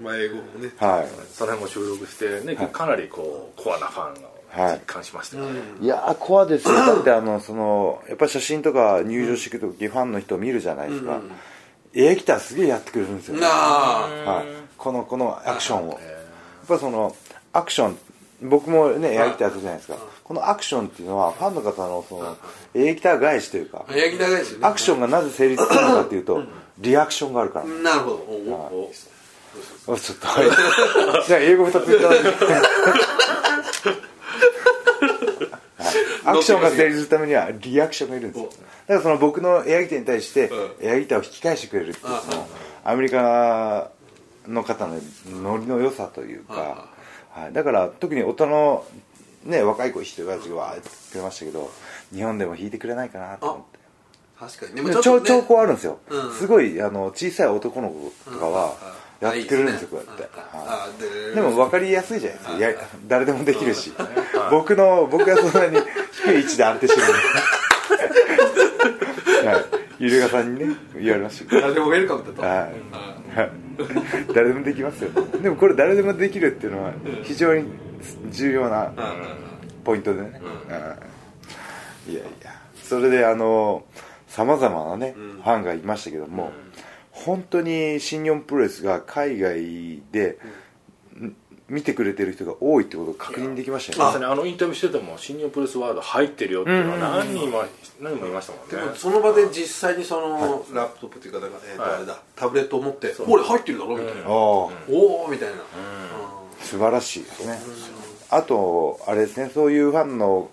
[0.00, 0.70] まあ英語もね。
[0.78, 1.08] はい。
[1.32, 5.44] その辺も収録して、ねかなりこうコアなファンが実感しましたよ。
[5.44, 6.74] ね、いやーコアですよ。
[6.74, 11.20] だってあのそのやっぱり写真とか入場してくる時ファンの人を見るじゃないですか。
[11.94, 15.92] エアギターすげえやってくれるんですよはい、このこのアクションを。
[15.92, 16.00] やっ
[16.68, 17.16] ぱその
[17.52, 17.98] アクション
[18.42, 19.98] 僕もねエアギターやってるじゃないですか。
[20.22, 22.36] このアクションっていうのはファンの方のその
[22.74, 24.66] エアギター返しというかヤギ長いですよね。
[24.66, 26.42] アクションがなぜ成立するのかっていうと
[26.78, 28.16] リアクションがあるからなるほど。
[28.16, 28.18] お
[28.76, 28.90] お
[29.86, 30.26] おちょっと
[31.26, 34.07] じゃあ英語2ついただいて
[36.24, 38.50] アクションが成立するためにはリアクションがいるんですよ。
[38.50, 42.48] だからその僕のエアギターに対してエアギターを引き返してくれるっていうその
[42.84, 43.90] アメリカ
[44.46, 46.88] の方のノリの良さというか、
[47.30, 48.84] はい、だから特に大人の、
[49.44, 51.70] ね、若い子人たちがわーって言ってくれましたけど
[52.12, 53.78] 日本でも弾いてくれないかなと思って。
[54.38, 54.74] 確かに。
[54.76, 55.28] ででもちょっとね。
[55.28, 56.32] 兆兆候あるんですよ、うん。
[56.32, 58.74] すごいあの小さい男の子とかは
[59.20, 62.58] やってくれるんですこうやって、ででも分かりやすいじゃないですか。
[62.58, 62.74] や
[63.08, 63.92] 誰でもできるし。
[64.50, 65.78] 僕の僕はそんなに
[66.12, 67.10] 低い位置で安定してるん
[69.42, 69.64] で、はい、
[69.98, 71.60] ゆるがさんにね言われました。
[71.60, 72.42] 誰でもウェルカムだと。
[74.34, 75.10] 誰でもできますよ。
[75.42, 76.92] でもこれ誰でもできるっていうのは
[77.24, 77.64] 非常に
[78.30, 78.92] 重要な
[79.84, 80.40] ポイントでね、
[82.06, 82.12] うん。
[82.12, 82.52] いやいや。
[82.82, 83.84] それであの
[84.28, 86.52] さまざまなね、ファンがいましたけども、
[87.24, 90.38] 本当に新日本プロレスが海外で、
[91.24, 91.36] ん。
[91.68, 94.04] 見てくれてる人が多いってことを確認できましたよね。
[94.06, 97.62] まさにあのインタビューしてても新日本プロレスワールド入ってるよっていうのは何人も
[98.00, 98.94] 何人もいましたもんね。
[98.96, 105.56] その場で実際にそのラップトップっていうかだからえーとはいあれだタブレットを持って「俺入ってるだろ」みたいな「おおおお」みたいな。
[106.62, 107.56] 素晴らしいですね、
[108.30, 110.50] あとあれですねそういうファンの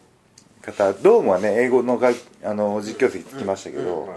[0.61, 2.11] 方ドームはね英語のが
[2.43, 4.07] あの実況席つきましたけど、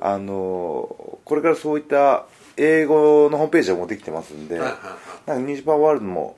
[0.00, 4.78] あのこれからそういった英語のホームページもできてますんで、はいはい
[5.26, 6.36] なんかニュージャパンワールドも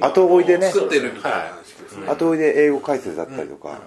[0.00, 2.06] 後追いでね作ってるみたいな話ですね。
[2.08, 3.80] 後追いで英語解説だったりとか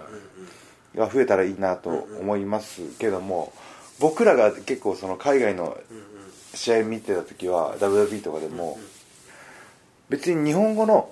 [0.96, 3.54] が増えたらいいなと思いますけども
[4.00, 5.78] 僕らが結構その海外の
[6.54, 8.78] 試合見てた時は WWE とかでも
[10.10, 11.10] 別に日本語の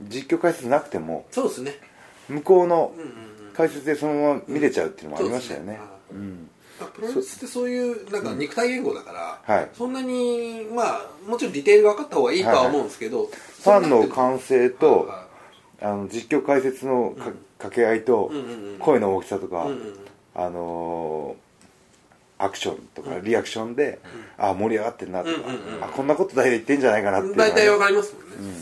[0.00, 1.72] 実況解説なくてもそうですね。
[2.28, 2.92] 向こうの
[3.54, 5.76] 解説でそのまま見れちゃうっていうのもありましたよね。
[5.76, 6.52] そうですね
[6.94, 9.68] プロレスってそういうなんか肉体言語だから、はい。
[9.72, 15.26] そんなにまあもちろんディテール分かった方がいいとは思うんですけど、ファンの感性とは
[15.80, 17.26] あの実況解説のか
[17.58, 18.78] 掛け合いとうんうんうん。
[18.78, 19.94] 声の大きさとかうんうん
[20.34, 24.00] あのーアクションとかリアクションで
[24.36, 25.84] あ盛り上がってるなとかうんうんうん。
[25.84, 28.60] あこんなこと大体言ってんじゃないかなって大体分かりますもんね、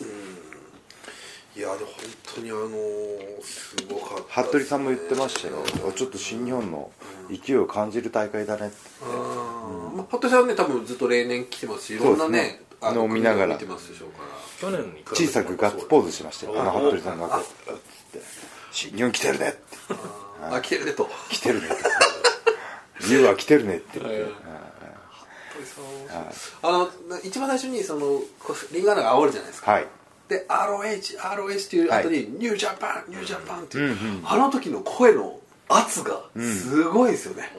[0.00, 1.60] うん。
[1.60, 1.96] いやでも本
[2.36, 3.76] 当にあのーす
[4.28, 5.64] 服部さんも言ってましたよ。
[5.92, 6.90] ちょっと新日本の
[7.30, 8.76] 勢いを感じる大会だねって。
[9.02, 13.58] あーまあ、服部さんはね多分ずっと例年来てますしいろんなねあの見ながら。
[13.58, 16.60] 小さくガッツポーズしましたよ。
[16.60, 18.26] あの服部さんがこうつって
[18.72, 19.58] 新日本来てるねって
[20.50, 21.76] あ来てるねと来てるねって
[23.12, 24.32] ユウは来てるねって言ってはい
[26.62, 28.20] あの一番最初にその
[28.72, 29.86] リングアナが煽るじゃないですか、はい
[30.28, 37.50] で ROH、ROH っていう後に、はい New Japan、New Japan っていう、あの時の声の圧がすごいですよね。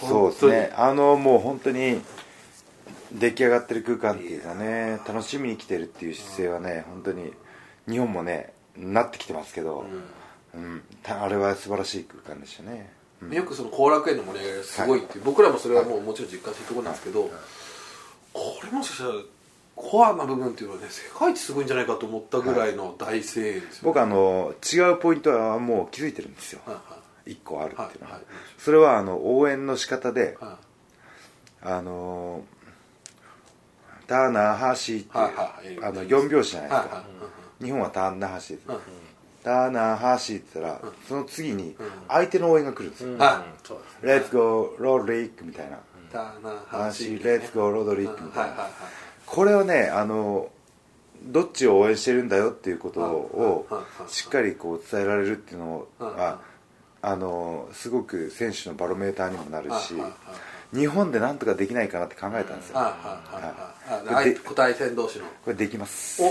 [0.00, 0.72] そうですね。
[0.76, 2.00] あのもう本当に
[3.12, 7.32] 出来上がってる空間っていうかね楽しみに来てるっていう姿勢はね本当に
[7.88, 9.84] 日本もねなってきてますけど、
[10.54, 10.82] うん。
[11.02, 13.32] たあれは素晴らしい空間でしたね、うん。
[13.32, 17.30] よくその後楽園の盛り上がりがすごいっていう、僕らもそれはもうもちろん実感してるところなんですけど、
[18.32, 19.12] これもしかしたら
[19.74, 26.60] コアな部分っていうのはね世界一すごいんじゃないかと思ったぐらいの大声援ですよ、僕あの違うポイントはもう気づいてるんですよ。
[26.66, 26.82] はいは
[27.24, 28.22] 一個あるっていうのは、はいはい
[28.58, 30.44] それはあの応援の仕方でい。
[30.44, 30.58] は
[31.62, 32.44] あの
[34.06, 35.78] ターナーハーシーっていう、はいはい。
[35.78, 38.78] はいあの4拍子じゃないいですか、はい日本はターナーハーシーです、はい
[39.44, 41.74] ターナーハーシーって言ったら、その次に
[42.06, 43.18] 相手の応援が来るんですよ、うん。
[43.18, 45.78] はそうですレッツゴーロードリックみたいな、
[46.12, 48.70] ターナーハーシハーシーーレッツゴーロードリックみたいな、はいはいはい
[49.32, 50.50] これをねあの
[51.22, 53.66] どっちを応援してるんだよっていうことを
[54.06, 56.40] しっかりこう伝えられるっていうのは
[57.00, 59.94] あのすごく選手のバロメーターにもなるし
[60.74, 62.78] 日本でなんとかできないかなって考えたんですよ。
[64.44, 65.26] 個体戦同士の。
[65.44, 66.22] これできます。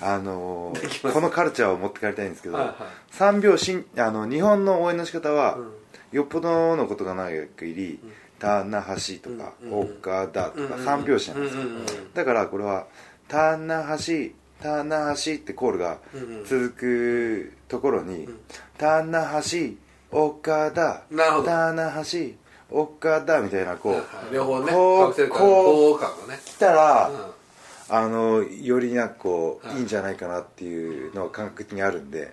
[0.00, 0.74] あの
[1.12, 2.76] このカルチャーを持って帰りたいんですけど、はいはい。
[3.10, 5.72] 三拍子あの日本の応援の仕方は、うん。
[6.12, 8.00] よっぽどのことがない限り
[8.42, 11.62] 「タナハシ」とか「岡田」とか三拍子なんですよ、
[12.12, 12.86] だからこれは
[13.28, 15.98] 「タナハシ」「タナハシ」ってコールが
[16.44, 18.28] 続くところに
[18.76, 19.78] 「タナハシ」
[20.10, 21.44] 「岡田」なるほど。
[21.44, 22.36] タナハシ」
[22.68, 26.00] 「岡田」みたいなこう、両方ねこうこう
[26.44, 27.16] 来たら、うん。
[27.94, 29.76] あのよりなんかこう、はい。
[29.76, 32.32] い、いんじゃないかなっていうのは感覚的にあるんで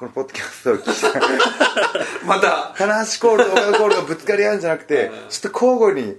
[0.00, 1.20] このポッドキャストを聞いて
[2.24, 2.72] また。
[2.74, 6.16] 棚橋コールと岡田コールがぶつかり合うんじゃなくてちょっと交互に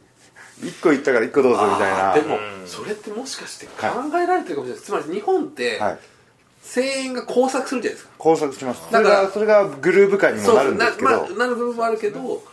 [0.62, 2.14] 1個言ったから1個どうぞみたいな。
[2.14, 3.88] でもそれってもしかして考
[4.22, 4.84] えられてるかもしれない。
[4.84, 6.00] つまり日本ってはい。
[6.64, 8.12] 声援が交錯するじゃないですか。
[8.20, 8.82] 工作します。
[8.92, 12.44] それだからがそれがグルーヴ感にもなるんですけど、なる部分もあるけど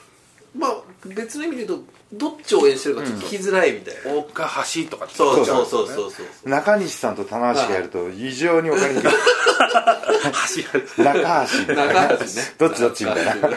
[0.59, 5.45] まあ別の意味で言うとどっちを応援してるかちょっと聞きづらいみたいな、大岡橋とかってそう。
[5.45, 6.49] そそううそうそうそう。
[6.49, 9.11] 中西さんと棚橋がやると非常に分かりにくい。
[10.65, 12.55] 橋中橋中橋ね。
[12.59, 13.49] どっちどっちみたいな。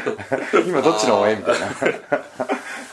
[0.66, 1.68] 今どっちの応援みたいな。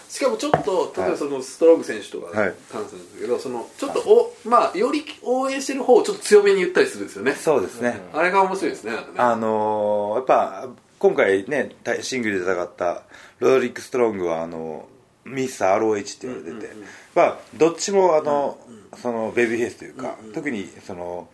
[0.09, 2.55] しかもちょっと例えばそのストロング選手とかはい。
[2.73, 7.35] 関するんですけど、そのちょっとお、まあより応援してる方をちょっと強めに言ったりするんですよね。
[7.35, 10.69] そうですね、あれが面白いですねあのーやっぱ
[10.99, 13.03] 今回ね対シングルで戦った
[13.41, 14.89] ロドリック・ストロングはあの
[15.25, 16.75] ミスター ROH って言われてて、
[17.15, 18.59] まあどっちもあの、
[18.97, 21.29] そのベビーフェイスというか、特にその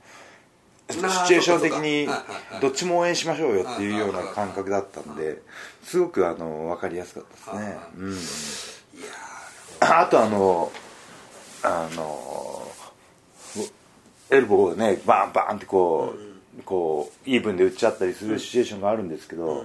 [0.90, 2.08] シチュエーション的に
[2.60, 5.40] どっちも応援しましょうよっていうような感覚だったんで
[5.82, 8.16] すごくあの分かりやすかったですね、うん、
[9.80, 10.70] あとあの
[11.62, 12.68] あの
[14.30, 16.14] エルボーをねバンバンってこ
[16.58, 19.64] う、こうイーブンで打っちゃったりするシチュエーションがあるんですけど、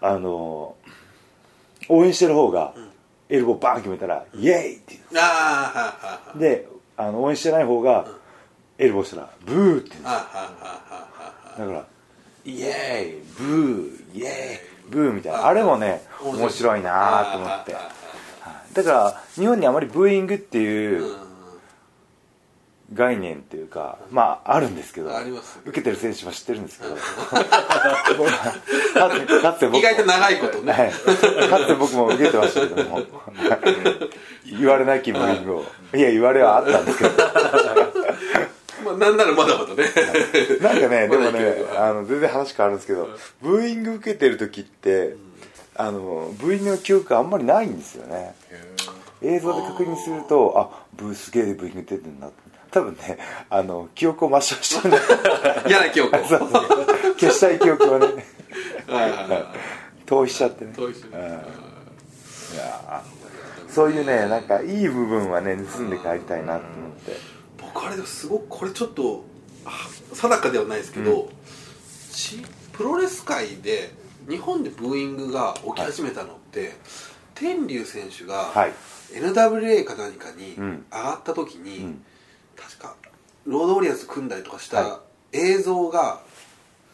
[0.00, 0.76] あの
[1.88, 2.74] 応援してる方が
[3.28, 5.22] エルボーバン決めたら「イエーイ!」って言
[6.36, 6.38] う。
[6.38, 8.06] であの応援してない方が
[8.78, 11.86] エルボーしたら「ブー!」って言うんですはいはいはいはいはいだから
[12.44, 15.46] 「イエーイブーイエーイブー」みたいな。
[15.46, 16.82] あれもね面白い。
[16.82, 17.74] なと思って。
[18.72, 21.25] だから日本にあまりブーイングっていううん
[22.92, 26.94] 概念っていうかまああるんですけどあります受けてる選手も知ってるんですけど。
[29.42, 30.72] かつて僕も意外と長いことね。
[30.72, 30.90] はい。
[31.50, 33.02] かつて僕も受けてましたけども。
[34.46, 35.64] 言われない気ブーイングを。
[35.94, 37.10] いや言われはあったんですけど。
[38.84, 39.90] まあなんならまだまだね。
[40.60, 43.08] なんかね でもねあの全然話変わるんですけど
[43.42, 45.16] ブーイング受けてる時って
[45.74, 48.34] あのブーイングの記憶があんまりないんですよね。
[49.22, 52.28] 映像で確認するとあブーすげえブーイング出てるな
[52.76, 54.98] 多分ねあの記憶を抹消しちゃうんだ
[55.66, 56.24] 嫌な記憶を。
[56.26, 56.50] そうそう。
[57.18, 58.06] 消したい記憶はね。
[58.86, 59.44] はいはいはい。
[60.04, 60.74] 逃避しちゃってね。
[60.76, 61.22] 遠いしねうんい。
[62.58, 67.16] やーそういうねなんかいい部分はね盗んで帰りたいなと思って。
[67.56, 69.24] 僕あれでもすごくこれちょっと
[69.64, 69.70] あ
[70.12, 71.30] 定かではないですけど、
[72.10, 72.42] し
[72.74, 73.90] プロレス界で
[74.28, 76.74] 日本でブーイングが起き始めたのって、
[77.34, 78.72] 天竜選手がはい。
[79.14, 80.84] NWA か何かにうん。
[80.92, 82.04] 上がった時に、うん
[82.56, 82.94] 確か
[83.46, 85.00] ロードオリアンス組んだりとかしたは
[85.32, 86.20] 映像が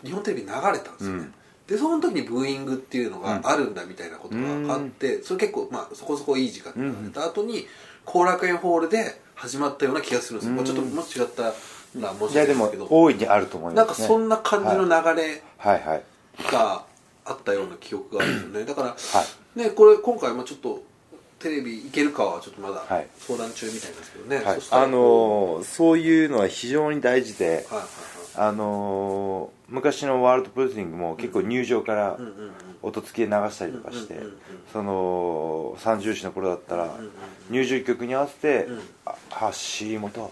[0.05, 1.35] 日本テレビに流れたんですよね、うん。
[1.67, 7.67] でその時にブーイングっていうのがあるんだみたいなことが分かって、それ結構、まあ、そこそこいい時間に流れた後に
[8.05, 12.87] 後楽園ホールで始まったような気がするんですよ、もうちょっともし違ったら申し訳ないですけど。
[12.91, 15.43] 大いにあると思いなんかますねそんな感じの流れ
[16.51, 16.85] が
[17.25, 18.65] あったような記憶があるんですよね。
[18.67, 18.97] だから、は
[19.57, 19.59] い。
[19.59, 20.83] ねこれ今回もちょっと
[21.43, 22.85] テレビ行けるかはちょっとまだ
[23.19, 27.87] 相談中みたいですけどね、はい、あのー、そういうのは非常に大事で、はいはいはい、
[28.37, 32.17] あのー、昔のワールドプロデューングも結構入場から
[32.81, 34.37] 音付け流したりとかして、うんうんうん、
[34.73, 36.95] その三重視の頃だったら、
[37.51, 38.69] 入場曲に合わせて
[39.31, 40.31] 「橋本」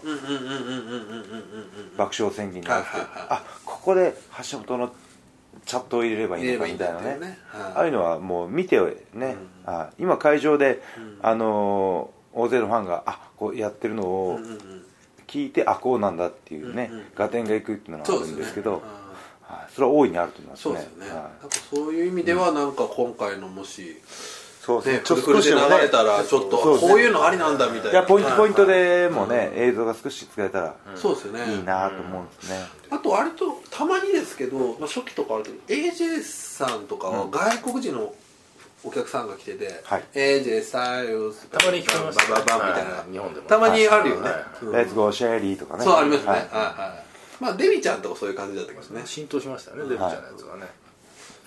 [1.97, 4.15] 「爆笑宣言」に合わせて「あここで
[4.49, 4.95] 橋本の」
[5.65, 7.11] チャットを入れればいいのかみたいなね。
[7.11, 7.37] よね。
[7.47, 7.71] はい。
[7.75, 8.79] ああいうのはもう見て
[9.13, 9.35] ね。
[9.65, 10.81] あ今会場で
[11.21, 14.85] あのー大勢のファンがあこうやってるのをうんうんうん。
[15.27, 17.05] 聞いてあこうなんだっていうねうんうん。
[17.15, 18.81] 合点がいくっていうのがあるんですけどね。
[19.41, 19.73] はい。
[19.73, 20.63] それは大いにあると思いますね。
[20.63, 21.31] そうですよね、はい。
[21.75, 23.97] そういう意味ではなんか今回のもし、
[24.61, 24.97] そうですね。
[24.99, 27.91] ねちょっと少しでもね流れたらちょっとこういうのありなんだみたいな。
[27.91, 31.51] いやポイントポイントでもね映像が少し使えたらそうですよね。
[31.55, 32.59] いいなと思うんですね。
[32.91, 38.13] あと割とたまにですけど、まあ、初期とかあるけど AJ さんとかは外国人の
[38.83, 40.03] お客さんが来てて、はい。
[40.13, 50.67] AJ サイオスたまに聞こえますババババみたいな、はい日本でもたまにあるよね、はいうんレッツゴーシェリーとかねそうありますね、ははいいはいまあデビちゃんとかそういう感じだったけどね浸透しましたねデブちゃんのやつがね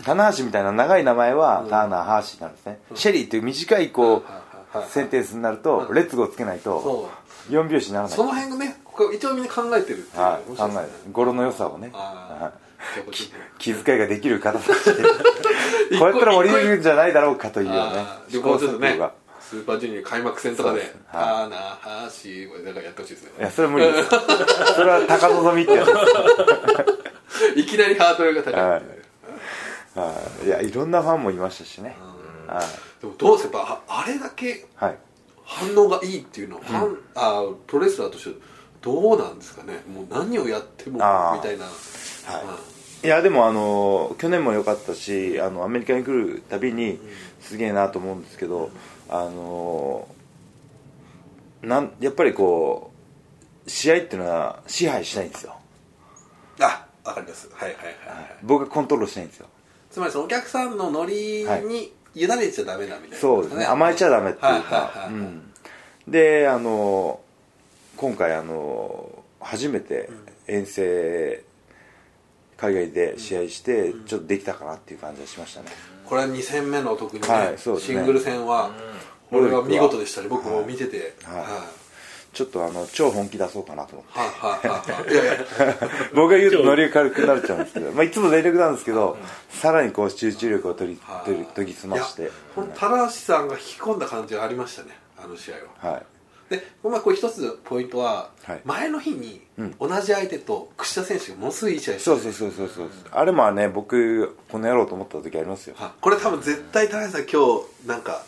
[0.03, 2.81] 棚橋みたいな長い名前はターナーハーシーなんですね。
[2.95, 7.11] シェリーっていう短いこうセンテンスになるとレッツゴーつけないとそ
[7.51, 7.53] う。
[7.53, 8.17] 4拍子にならない。
[8.17, 10.57] その辺がねここ一応みんな考えてるっていうはい。
[10.57, 10.89] 考える。
[11.13, 11.93] 語呂の良さをね。
[13.59, 14.85] 気遣いができる方たち。
[14.95, 15.03] で
[15.99, 18.33] こうやったら盛り上げるんじゃないだろうかというよねあー。
[18.33, 19.01] で試行もちょっとね
[19.41, 21.61] スーパージュニア開幕戦とかでそうです「あーなー
[22.03, 23.31] はーしー」これなんかやってほしいですね。
[23.39, 24.09] いやそれは無理です。
[24.75, 28.79] それは高望みってやついきなりハードルが高いはいは
[30.43, 30.47] い。
[30.47, 31.97] いやいろんなファンもいましたしね。
[32.47, 32.67] はい。
[33.01, 34.99] でもどうせやっぱああれだけはい。
[35.45, 38.37] 反応がいいっていうのは、ファンあープロレスラーとして
[38.81, 39.83] どうなんですかね？
[39.93, 41.65] もう何をやってもみたいな。
[41.65, 41.71] は
[43.03, 43.07] い。
[43.07, 46.99] いやでもあの去年も良かったしあのアメリカに来るたびに
[47.43, 48.71] すげえなと思うんですけど
[49.11, 50.09] あの
[51.61, 52.91] なんやっぱりこ
[53.67, 55.55] う試合っていうのは支配しないんですよ。
[56.61, 57.51] あわかります。
[57.53, 59.49] はいはいはい、はい、僕がコントロールしないんですよ
[59.95, 63.65] つまりそのお客さんのノリに委ねちゃダメだみたいな、そうですね。
[63.65, 65.09] 甘えちゃダメっていうはいか
[66.09, 67.21] であの
[67.97, 70.11] 今回あの初めて
[70.49, 71.45] 遠征
[72.57, 75.69] 海外で試合してちょっとできたかなっていう感じがしましたね。
[76.05, 77.57] これは2戦目の特にね、はいね。
[77.57, 78.73] シングル戦は、
[79.31, 80.29] これは見事でしたね。
[80.29, 81.15] 僕も見てて。
[81.23, 81.37] はい。
[81.37, 81.84] はい
[82.35, 85.11] ちょっとあの超本気出そうかなと思って。
[86.15, 89.17] 僕が言うとノリが軽くなっちゃうんですけど、まあ、いつも全力なんですけど、
[89.49, 92.23] さらにこう集中力を取りはい取り研ぎ澄まして。
[92.23, 92.69] いやほん。
[92.69, 95.55] と棚橋さんが引き込んだ感じがありましたねあの試合
[95.87, 95.93] は。
[95.93, 96.03] はい。
[96.51, 98.61] で、まあ、これ一つポイントは、はい。
[98.65, 99.75] 前の日にうん。
[99.79, 105.77] 同じ相手と櫛田選手がものすごいいい試合してそうそうそうそうそうあれもね僕この野郎と思った時ありますよ。
[105.79, 105.91] はい。
[106.01, 108.25] これ多分絶対田中さん今日なんか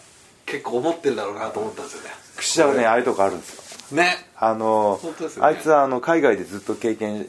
[0.46, 2.10] 結構思ってるだろうなと思ったんですよね。
[2.36, 3.62] 櫛田はねああいうとこあるんですよ
[3.94, 4.16] ね。
[4.36, 5.10] あの、ね。
[5.40, 7.26] あいつはあの海外でずっと経験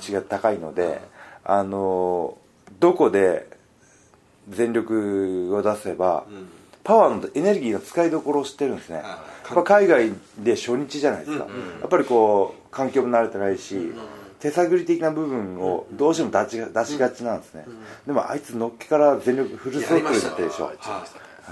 [0.00, 1.00] 値が高いので
[1.44, 2.36] あの
[2.80, 3.46] どこで
[4.48, 6.48] 全力を出せば、ん。
[6.86, 9.04] パワーのエネルギーの使いどころを知ってるんですね、はい
[9.46, 13.92] やっぱ海外で初日じゃないですか、うんやっぱりこう環境も慣れてないし、
[14.40, 17.64] 手探り的な部分をどうしても出し出しがちなんですね、
[18.08, 20.76] でもあいつのっけから全力フルスロットルだったでしょ、はい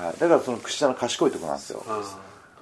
[0.07, 2.03] はい、だからその櫛田の賢いところなんですよ、あ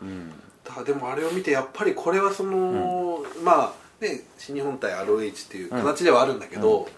[0.03, 0.31] ー
[0.65, 6.89] だからでもあれを見てやっぱりこれはその、まあね新日本対 ROH っていう形ではあるんだけど、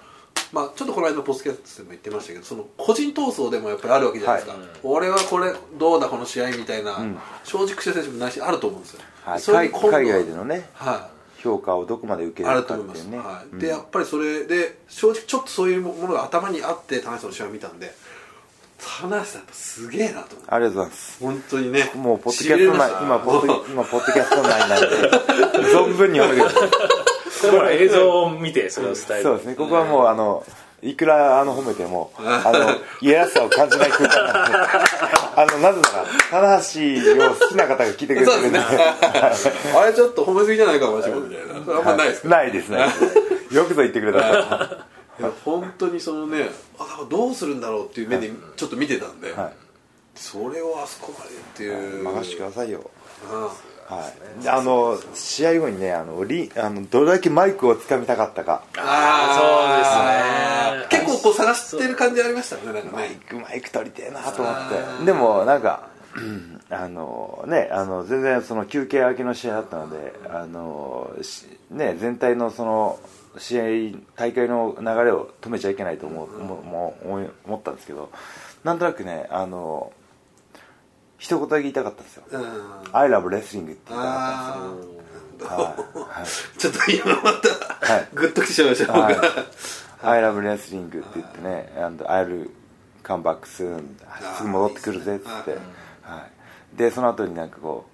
[0.52, 7.18] まあ、ちょっとこの間のポストキャストでも言ってましたけどその個人闘争でもやっぱりあるわけじゃないですか、はい俺はこれどうだこの試合みたいな、ん。
[7.42, 11.42] 正直した選手もないしあると思うんですよ、はい、それ海海外でのねはい。
[11.42, 13.58] 評価をどこまで受けあるかっていうね、はいうん。
[13.58, 17.94] でやっぱりそれで正直ちょっとそういうものが頭にあって田中さんの試合を見たんで
[18.78, 21.18] 田中さんやっぱすげえなと思ってありがとうございます。
[21.20, 21.90] 本当にね。
[21.94, 24.86] もうポッドキャスト内今ポッド今ポッドキャスト内なんで
[25.68, 29.22] 存分に褒めてくださいこれも映像を見てそれを伝える。
[29.22, 29.54] そうですね。
[29.54, 30.44] ここはもうあの
[30.82, 34.58] いくらあの褒めてもあのいやらしさを感じない空間なんで。
[35.36, 38.58] あのなぜなら棚橋を好きな方が聞いてくれてるんで。
[38.58, 42.28] あれちょっと褒めすぎじゃないかもしれないみたいなそれあんまないですか？
[42.28, 42.78] ないですね
[43.50, 44.86] よくぞ言ってくれた
[45.18, 46.48] いや本当にそのね
[46.78, 49.52] あだからどうするんだろうっていう目でちょっと見てたんで、はい。
[50.14, 52.04] それをあそこまでっていう。
[52.04, 52.90] 任せてくださいよ。
[53.30, 53.52] あ
[53.86, 58.62] はい、であの試合後にねあのリあのどれだけマイクをつかみたかったか。
[58.78, 60.88] あー。
[60.88, 64.54] 結構こう探してる感じありましたねなんかマイねクマイク取りてえなと思っ
[64.98, 65.04] て。
[65.04, 72.98] でもなんかうんあのねあの全然その休憩明けの試合だったのであのしね全体のその
[73.38, 73.64] 試合
[74.16, 78.10] 大会の流れを止めちゃいけないと思う思う思い思ったんですけど
[78.62, 79.92] なんとなくねあの
[81.18, 82.24] 一言だけ言いたかったんですよ。
[82.30, 82.42] うん
[82.92, 85.48] 「I love wrestling」って言いたかあったんですよ。
[85.48, 86.58] あはいはい。
[86.58, 88.08] ちょっと今また、はい。
[88.14, 89.00] グッときちゃいました僕。
[89.00, 89.46] は
[90.02, 92.50] I love wrestling って言ってね and I'll
[93.02, 93.82] come back soon
[94.36, 95.52] すぐ戻ってくるぜっつって。
[96.02, 96.26] は
[96.74, 96.76] い。
[96.76, 97.93] でその後になんかこう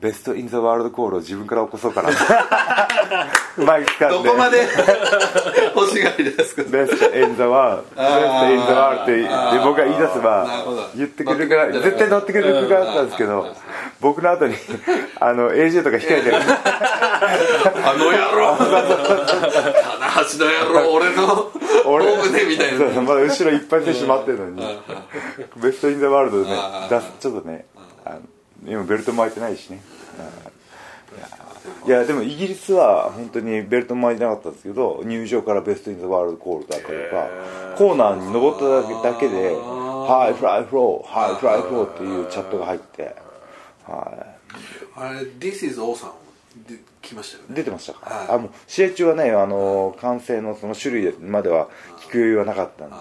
[0.00, 2.08] Best in the World コールを自分から起こそうかな。
[3.58, 4.66] うまい使ってどこまで？
[5.76, 6.62] 欲しがりですか？
[6.68, 10.46] Best in the World Best in the World ってで僕が言い出せば
[10.96, 13.46] 言ってくれるから絶対乗ってくれる気があったんですけど
[14.00, 14.54] 僕の後に
[15.20, 16.36] あの AJ とか控えてる。
[16.36, 18.56] あの野郎。
[18.56, 18.68] 棚
[20.32, 21.50] 橋の野郎俺の
[21.86, 22.04] 俺。
[22.06, 23.00] ホームでみたいな。
[23.02, 24.78] まだ後ろいっぱい選手待ってるのに。
[25.56, 26.56] Best in the World でね
[26.88, 27.66] 出すちょっとね
[28.66, 29.80] 今ベルト巻いてないしね。
[31.86, 31.90] い。
[31.90, 37.28] やでもイギリスは本当にベルト巻いてなかったんですけど入場から Best in the World コールだったりとか
[37.76, 39.54] コーナーに登っただけだけで
[40.08, 41.08] 「ハイフライフロー。
[41.08, 43.14] ハイフライフロー」っていうチャントが入って
[43.86, 44.26] は
[44.96, 46.12] あれ This is awesome
[46.68, 47.56] で来ましたよいね。
[47.56, 48.28] 出てましたか、はい。
[48.28, 51.68] あもう試合中はねあの歓声のその種類までは
[52.00, 52.94] 聞く余裕はなかったんで、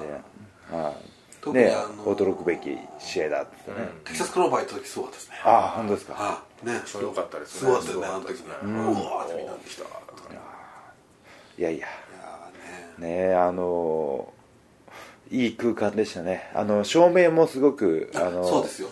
[0.72, 1.18] はい
[1.54, 1.73] ね
[2.06, 5.36] 驚くべき試合だって言ってね、テキサスクローバー行った時すごかったですね。
[5.45, 6.15] ああ本当ですか？
[6.17, 8.45] あねそれ良かったですすごかったよねあの時ね。
[8.63, 9.86] ううんわーってみんなで来たい
[11.62, 11.88] やいやいや。
[12.99, 13.28] ーね。
[13.30, 14.34] ねあの
[15.32, 16.52] いい空間でしたね。
[16.54, 18.89] あの照明もすごくあのそうですよ。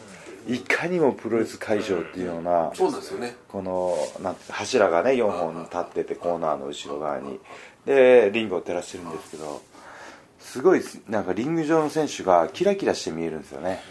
[0.48, 3.36] いかにもプロレス会場っていうようなそうですよね。
[3.50, 7.40] このなんて柱がね4本立っててコーナーの後ろ側に。
[7.86, 9.62] でリングを照らしてるんですけど
[10.48, 13.84] すごいなんかリング上の選手がキラキラして見えるんですよね。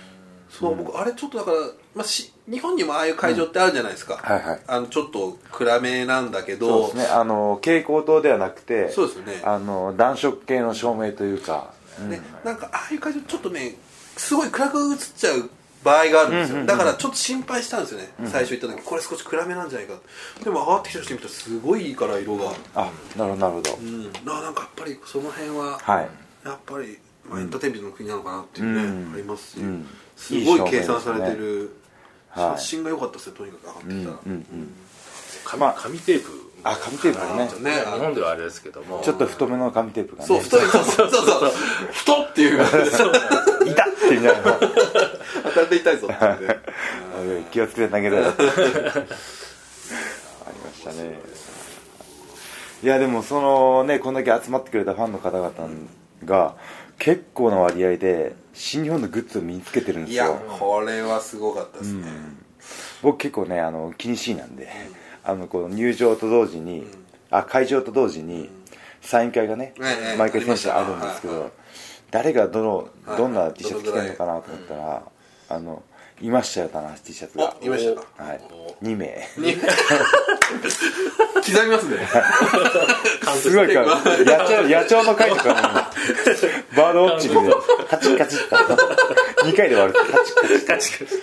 [0.49, 1.57] そう僕あれちょっとだから、
[1.95, 4.61] まあ、し日本にもああいう会場ってあるじゃないですか、はいはい。
[4.66, 7.07] あのちょっと暗めなんだけそうどですね。
[7.09, 9.42] あの蛍光灯ではなくてそうですよね。
[9.45, 12.11] あの暖色系の照明というか、うん。
[12.11, 13.75] ねなんかああいう会場ちょっとね
[14.16, 15.51] すごい暗く映っちゃう
[15.85, 18.83] 場合があるんですよ、だからちょっと心配したんですよね、最初行った時。
[18.83, 19.95] これ少し暗めなんじゃないか。
[20.42, 22.53] でも上がってきた人見たらすごいいいから色が。
[22.75, 24.12] あなるほどなるほど、うん。
[24.25, 26.09] ななんかやっぱりその辺は、はい
[26.46, 29.14] やっぱり、まあ、エンターテインメントの国なのかなっていうね、うん。
[29.14, 29.87] ありますし、うん。
[30.16, 31.76] すごい計算されてる
[32.30, 32.61] はい。
[32.61, 34.74] 写真が良かったですねとにかく上がってきたら、うんうん
[35.44, 36.30] 紙まあ紙テープ
[36.64, 37.70] あ紙テープね。
[37.70, 39.00] ね日本ではあれですけども。
[39.04, 40.26] ちょっと太めの紙テープがね。
[40.26, 41.24] そう太いそうそうそう。
[41.24, 41.50] そう
[41.92, 42.59] 太っていう。
[42.59, 42.96] 感じで
[43.70, 46.59] 痛っってみたいな当たって痛いぞっていうね。
[47.18, 48.24] お い気をつけて投げろよ。
[48.26, 48.56] ありま
[50.74, 51.20] したね。
[52.82, 55.50] いやでもそのねこんだけ集まってくれたファンの方々
[56.24, 56.57] が
[56.98, 62.07] 結構な割合で新日本のグッズを身につけてるんでいやすよこれはすごかったですね、
[63.02, 64.68] 僕結構ねあの気にしいなんで、
[65.24, 66.87] あのこの入場と同時に、
[67.31, 68.48] あ会場と同時に
[69.02, 71.52] サイン会がね、ええ毎回選手あるんですけど、はいはい。
[72.11, 73.18] 誰がどのはい。
[73.18, 75.02] どんな T シャツ着てるのかなと思ったら、
[75.50, 75.83] あの
[76.22, 77.55] いましたよ棚橋 T シャツが。
[77.61, 78.24] おいましたか？
[78.24, 78.40] はい、
[78.83, 79.07] 2名。
[79.37, 79.52] に
[81.46, 82.09] 刻みますね。
[83.36, 85.86] すごいか野鳥野鳥の会とかの
[86.76, 87.54] バードウォッチングで
[87.88, 88.57] カチッカチッと
[89.44, 89.92] 2回で終わる。
[89.94, 91.14] カチッカチッ確か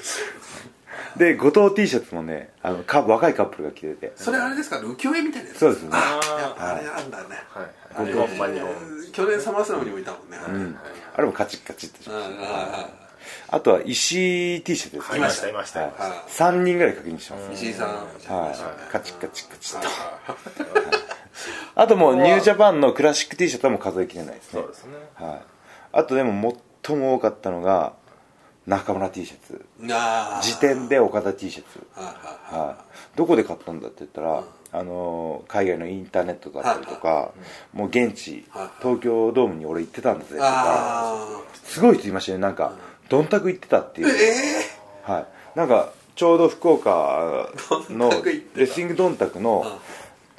[1.15, 4.13] にで後藤 T シャツもねあのカ若いカップルが着てて。
[4.15, 4.77] それあれですか？
[4.77, 5.89] 浮世絵みたいなやつそうですね。
[5.93, 8.73] あやっぱあれなんだね、はいあれはほんまに日本
[9.11, 10.77] 去年サマースラムにもいたもんね、うん。
[11.15, 13.03] あれもカチッカチッとしうんました
[13.49, 15.17] あとは石井 T シャツですね。
[15.17, 15.84] いましたいました。
[15.84, 16.13] いましたはい。
[16.53, 17.89] 3人ぐらい確認してます石井さん。
[17.89, 18.91] はい。
[18.91, 19.88] カチッカチッカチッと。
[21.76, 24.61] あともうニュージャパンのクラシック T シャツはもう数えきれないですね。
[24.61, 24.93] そうですね。
[25.15, 25.41] はい。
[25.93, 26.55] あとでも
[26.86, 27.93] 最も多かったのが
[28.67, 29.65] 中村 T シャツ。
[30.41, 31.86] 時点で岡田 T シャツ。
[31.95, 32.84] はい
[33.15, 37.32] どこで買ったんだって言ったら、あのー海外のインターネットだったりとか、
[37.74, 42.38] もう現地、はい東京ドームに俺行ってたんだぜとかあすごい人いましたね。
[42.39, 42.74] なんか、
[43.10, 44.12] どんたく行ってたっていう、ー？
[44.12, 45.20] えは
[45.56, 47.49] い、なんかちょうど福岡
[47.89, 48.12] の
[48.56, 49.66] レスリングどんたくの,、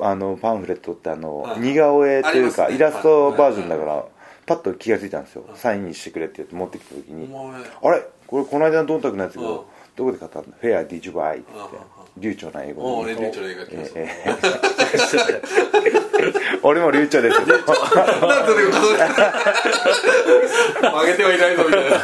[0.01, 4.05] あのパンフレットってあの、はい似顔絵というか、イラストバージョンだから、
[4.47, 5.45] パッと気が付いたんですよ。
[5.55, 7.29] サインにしてくれって言って持ってきた時に。
[7.35, 8.03] あれ？
[8.27, 9.47] これこの間のドンタクのやつけうん。
[9.47, 10.57] どどこで買ったんだ？
[10.61, 11.77] フェアディジュバイって言って
[12.17, 13.57] 流暢な英お語で俺流暢え
[13.97, 14.35] え
[16.63, 17.47] 俺も流暢ですよ。
[17.47, 18.73] なんとで も
[20.81, 21.97] 曲げてはいないぞみたいな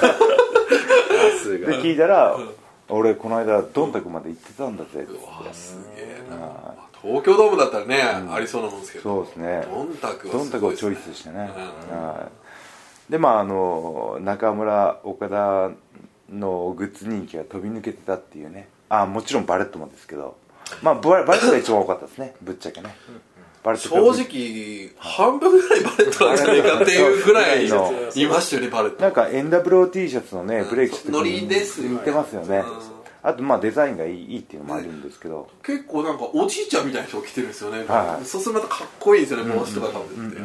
[1.67, 2.37] で聞いたら
[2.89, 5.03] 俺この間ドンタクまで行ってたんだぜ。
[5.03, 9.05] ってうわすげえな、まあ東京ドームだったらね、ありそうなもんですけど。
[9.05, 9.67] そうですね。
[9.71, 12.29] ドンタクはドンタクをチョイスしてね、は
[13.09, 13.13] い。
[13.13, 15.71] でまああの中村岡田
[16.31, 18.69] のグッズ人気が飛び抜けてたっていうね。
[18.89, 20.37] あもちろんバレットもですけど。
[20.83, 22.35] まあバレットが一番多かったですね。
[22.43, 22.95] ぶっちゃけね
[23.63, 27.69] 正直半分ぐらいバレットなんじゃないかっていうぐらいい。
[28.27, 32.63] ましたよねバレットなんか NWOT シャツのねブレイクしてノリですよね似てますよね。
[33.23, 35.51] あとまあデザインがいいっていうのもあるんですけど。
[35.63, 38.25] 結構なんかおじいちゃんみたいな人が着てるんですよね、はい。
[38.25, 40.41] そうするとまたかっこいいですよね帽子とかかぶって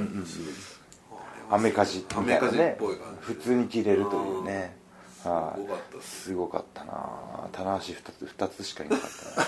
[1.50, 2.78] アメカジみたいね
[3.22, 4.76] 普通に着れるというね。
[5.24, 6.04] はい。
[6.04, 7.48] すごかったな。
[7.54, 9.48] 棚橋2つ二つしかいなかったな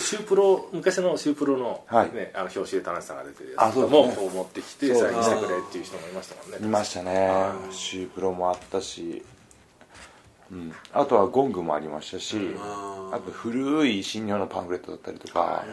[0.00, 2.12] シュープロ昔のシュープロの,、はい。
[2.14, 6.66] ね、あの表紙で田中さんが出てるあやつもこう持ってきてサインしてくれっていう人もいましたもんね。
[6.66, 7.30] いましたね。
[7.70, 9.22] シュープロもあったし、
[10.50, 15.64] うん、あとはゴングもありましたしあと古い新日本のパンフレットだったりとか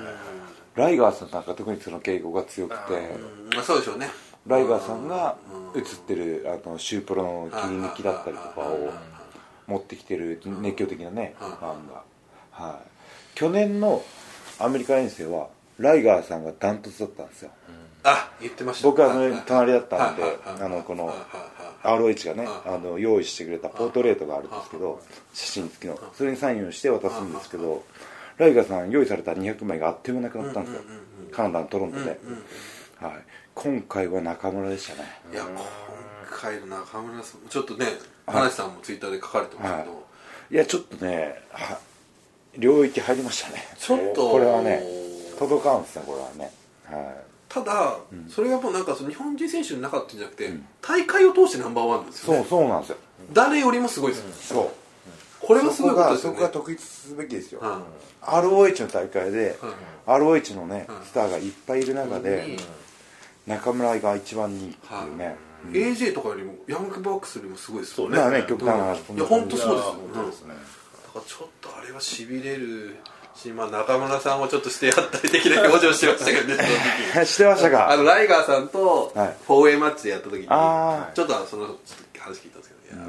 [0.76, 2.98] ライガーさんなんか特にその敬語が強くてう
[3.50, 4.08] んまあそうでしょうね。
[4.48, 5.36] ライガーさんが
[5.76, 8.92] 写ってるあのシュープロの切り抜きだったりとかを
[9.68, 12.04] 持ってきてる熱狂的なねファンが、
[12.52, 12.99] はい、
[13.40, 14.04] 去年の
[14.60, 17.52] アメリカ遠征はライガーさんがダントツだったんですよ。
[18.04, 18.88] あ言ってました。
[18.90, 19.32] 僕はあのはい。
[19.32, 20.32] はい隣だったんではい。
[20.32, 20.54] はい。
[20.56, 20.62] はい。
[20.64, 21.16] あのこのはい。
[21.86, 22.14] はい。
[22.14, 25.02] ROH がねあの用意してくれたポートレートがあるんですけど
[25.34, 25.98] 写真付きの。
[26.16, 27.82] それにサインをして渡すんですけど
[28.40, 30.82] ライガーさん用意された200枚があっという間なくなったんですよ。
[31.32, 32.20] カナダのトロントで、はい、
[33.56, 35.10] 今回は中村でしたね。
[35.32, 35.62] いや今
[36.30, 37.86] 回の中村さんちょっとね
[38.28, 40.06] 話さんもツイッターで書かれてますけど、
[40.52, 41.80] いやちょっとねは
[42.58, 43.64] 領域入りましたね。
[43.78, 44.32] ちょっと。
[44.32, 44.84] これはね
[45.38, 46.52] 届かんですねこれはね。
[46.86, 47.98] はただ、
[48.30, 52.98] それがもうなんかその日本人選手の中っていうんじゃなくて、大会を通してナンバーワンなんですいそうよねそうなんですよ。
[53.34, 54.70] 誰よりもすごいですよ、そう。
[55.42, 56.38] これがすごいことですよね。
[56.38, 57.84] そこが特筆すべきですよ、うん。
[58.22, 59.58] ROH の大会で、
[60.08, 60.14] うん。
[60.14, 60.96] ROH のね、うん。
[61.06, 62.58] スターがいっぱいいる中で、
[63.48, 63.54] うん。
[63.54, 65.36] 中村が一番人気っていうね、
[65.72, 68.18] AJ とかよりもヤングバックスよりもすごいですよね。
[68.18, 69.18] まあね極端な話うん。
[69.18, 69.92] いや本当そうですよ。
[70.14, 70.54] 本当ですね。
[70.54, 70.60] だ
[71.10, 72.96] からちょっとあれはしびれる
[73.36, 76.64] し、まあ、中村さんはちょっとしてやったり的な表情してましたけどね
[77.26, 77.90] してましたか？
[77.92, 79.38] あのライガーさんとはい。
[79.48, 81.16] 4A マッチでやった時に、あー。
[81.16, 81.76] ちょっとそのちょっ
[82.14, 83.02] と話聞いたんですけど、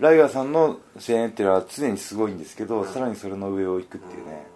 [0.00, 4.46] ライガーさんの声援っていうのは常にすごいんですけど、さらにそれの上を行くっていうね。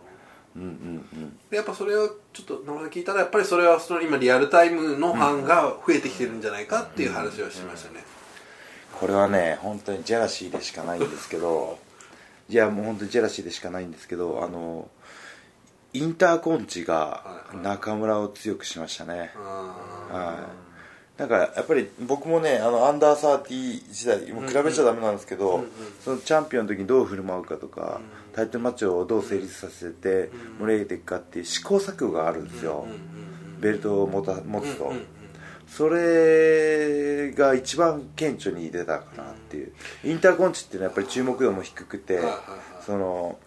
[0.56, 0.62] うん。
[0.62, 0.68] うん
[1.12, 8.04] うんでやっぱそれをちょっと名前聞いたらやっぱりそれはその今リアルタイムのファンが増えてきてるんじゃないかっていう話はしましたね、
[9.00, 11.78] これはね本当にジェラシーでしかないんですけど
[12.48, 14.88] いやもう本当にジェラシーでしかないんですけどあの
[15.92, 19.74] インターコンチが中村を強くしましたね、あ
[20.10, 20.68] はい。
[21.18, 25.64] なんかやっぱり僕もねあのアンダーサーティ時代もう比べちゃダメなんですけど、
[26.04, 28.00] そのチャンピオンの時にどう振る舞うかとか、
[28.34, 30.30] タイトルマッチをどう成立させて
[30.60, 32.86] 盛り上げていくかっていう試行錯誤があるんですよ、
[33.58, 34.92] ベルトを持た持つと、
[35.68, 39.72] それが一番顕著に出たかなっていう。
[40.04, 42.20] インターコンチっていうのはやっぱり注目度も低くて、
[42.84, 43.38] その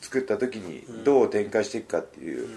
[0.00, 2.48] 作った時にどう展開していくかっていう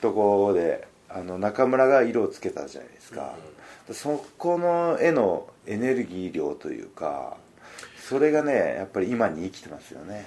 [0.00, 3.34] ところであの中村が色をつけたじゃないですか、
[3.92, 7.36] そこの絵のエネルギー量というか
[8.08, 10.26] それがねやっぱり今に生きてますよね。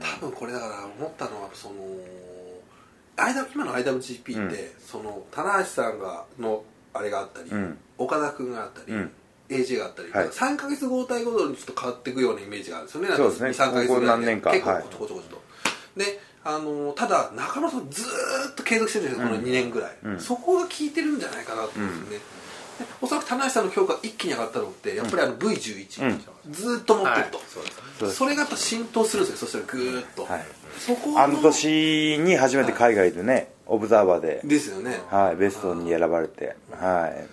[0.00, 1.74] 多分これだから思ったのはその
[3.52, 6.64] 今の IWGP って、その棚橋さんがの
[6.94, 7.78] あれがあったり、うん。
[7.98, 9.10] 岡田君があったり、うん。
[9.50, 10.28] AG があったり、はい。
[10.28, 13.50] 3か月交代ごとにちょっと変わっていくようなイメージがあるんですよねそうですね。
[13.50, 14.82] 23か月ここぐらい何年か結構はい。
[14.84, 15.42] ちょこちょこちょこ
[15.96, 20.20] であのただ中村さんずーっと継続してるんですよ、この2年ぐらい、うん。
[20.20, 22.20] そこが効いてるんじゃないかなと思うんですよね、で
[23.00, 26.52] おそらく棚橋さんの評価が一気に上がったのってやっぱりあの V11、うん。
[26.52, 28.18] ずーっと持ってると、そうですそうです。
[28.18, 30.44] それがやっぱ浸透するんですよそしたらグーッと、はい。
[30.78, 37.16] そこのあの年に初めて海外でねオブザーバーで、ですよね、はい、ベストに選ばれて、はい。
[37.16, 37.28] やっ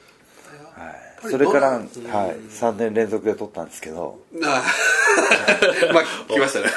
[1.22, 4.20] ぱりそれから、はい、3年連続で取ったんですけど。
[4.44, 6.66] あー まあ来ましたね。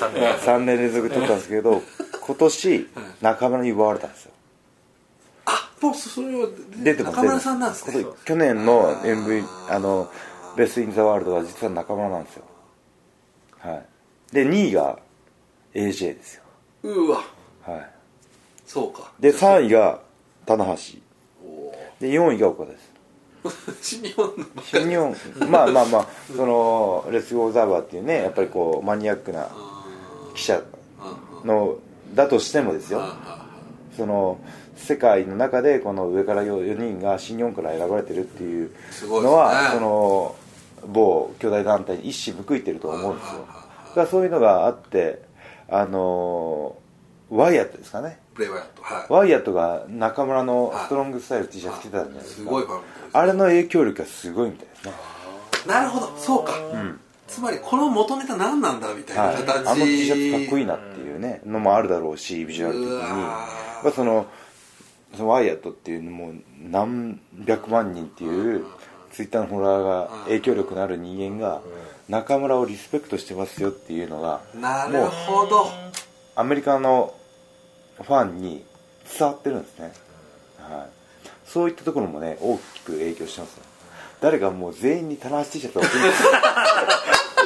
[0.00, 0.34] 3年。
[0.38, 1.82] 3年連続で取ったんですけど
[2.20, 2.88] 今年
[3.20, 4.32] 中村に奪われたんですよ。
[5.46, 7.92] あもうそそれは出てます中村さんなんですね。
[7.92, 8.24] 出てます。
[8.24, 10.10] 去年の MV あの
[10.56, 12.44] ベスト・イン・ザ・ワールドは実は中村なんですよ。
[13.60, 13.86] はい。
[14.34, 14.98] で2位が
[15.74, 16.42] AJ ですよ。
[16.84, 17.24] うわ
[17.66, 17.90] はい。
[18.66, 19.12] そうか。
[19.20, 20.00] で3位が
[20.46, 20.98] 棚橋。
[22.00, 22.94] で4位が岡田です。
[23.82, 25.14] 新日本の新日本。
[25.50, 29.48] まあまあまあそのレスゴーザーバーっていうねやっぱりこうマニアックな
[30.34, 30.62] 記者
[31.44, 31.76] の
[32.14, 33.02] だとしてもですよ。
[33.96, 34.38] その
[34.76, 38.70] 世界の中でこの上から4人が新日本から選ばれてるっていう
[39.22, 40.34] のは、その
[40.86, 43.46] 某巨大団体に一矢報いてると思うんですよ。
[43.48, 45.22] だからそういうのがあって
[45.68, 46.76] あの
[47.30, 48.18] ワイヤットですかね。
[48.38, 52.64] ワイヤット、はい、ワイヤットが中村のストロングスタイル T シャツ着てたんじゃないですか、すごい
[53.12, 54.92] あれの影響力がすごいみたいですね。
[55.66, 56.12] なるほど。
[56.16, 62.96] そうか、うん、つまりこの元ネタ何なんだみたいな形、はい、あの T シャツかっこいいなっていうねのもあるだろうしビジュアル的に。
[62.98, 63.48] ま
[63.86, 64.26] あその
[65.16, 68.64] そのワイヤットっていうのも何百万人っていう
[69.12, 71.62] ツイッターのフォロワーが影響力のある人間が
[72.08, 75.68] 中村をリスペクトしてますよっていうのがなるほど
[76.36, 77.14] アメリカの
[78.02, 78.64] ファンに
[79.18, 79.92] 伝わってるんですね、
[80.58, 83.60] はい、そういったところもね大きく影響してます
[84.20, 86.24] 誰かもう全員に棚橋 T シャツを送るんです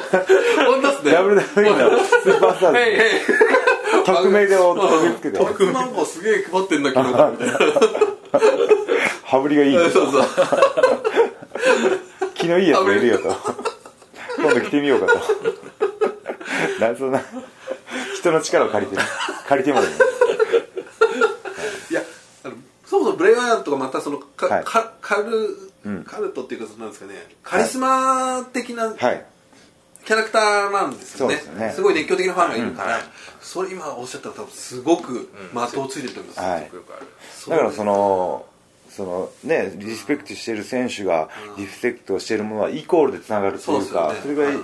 [0.09, 1.13] 本当っすね。
[1.17, 3.21] WWE のスーパースターで
[4.07, 7.59] 匿名で送りつけて特番号すげえ配ってんだけどみたいな。
[9.25, 10.25] 羽振りがいいそうそう。
[12.35, 13.37] 気のいいやつがいるよと。
[14.39, 15.21] 今度来てみようかと。
[16.81, 17.21] 謎な
[18.19, 18.99] 人の力を借りて
[19.49, 19.95] 借りてまでね。
[21.91, 22.03] いや
[22.45, 22.55] あの
[22.85, 27.15] そもそもブレイワイアンとかまたそのか、はい、カル、うん、カルトっていうかなんですかね。
[27.43, 29.25] カリスマ的な、はい。
[30.05, 31.37] キャラクターなんですよね。
[31.37, 31.73] すね。
[31.75, 33.05] すごい熱狂的なファンがいるから、うん、
[33.41, 38.47] それ今おっしゃったら多分すごく的をついてると思います、はい、だからその
[38.89, 44.57] そのねリスペクトしている選手がリスペクトしているものはイコールでつながるというか、それぐらい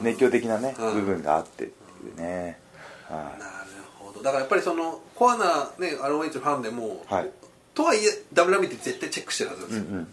[0.00, 1.72] 熱狂的なね、部分があってって
[2.06, 2.60] いうね、
[3.08, 3.52] はい、なる
[3.98, 4.22] ほど。
[4.22, 7.30] だからやっぱりそのコアな、ね、ROH ファンでも、はい、
[7.74, 10.08] とはいえ WW って絶対チェックしてるはずなんですよ、うんうん、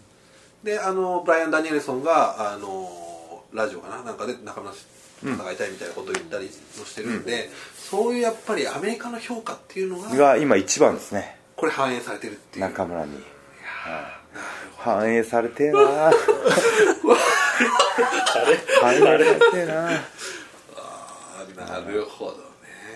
[0.64, 4.02] であのブライアン・ダニエルソンがあのラジオかな？
[4.02, 4.72] なんかで仲間
[5.22, 6.50] 戦いたいみたいなことを言ったりも
[6.84, 11.36] してるんで、うん、そういうやっぱりアメリカの評価っていうのがが今一番ですね。
[11.56, 12.64] これ反映されてるっていう。
[12.64, 13.22] 中村に。
[14.78, 15.80] 反映されてえな
[18.80, 19.90] 反映されてえな
[20.76, 22.32] あなるほど。
[22.32, 22.41] ね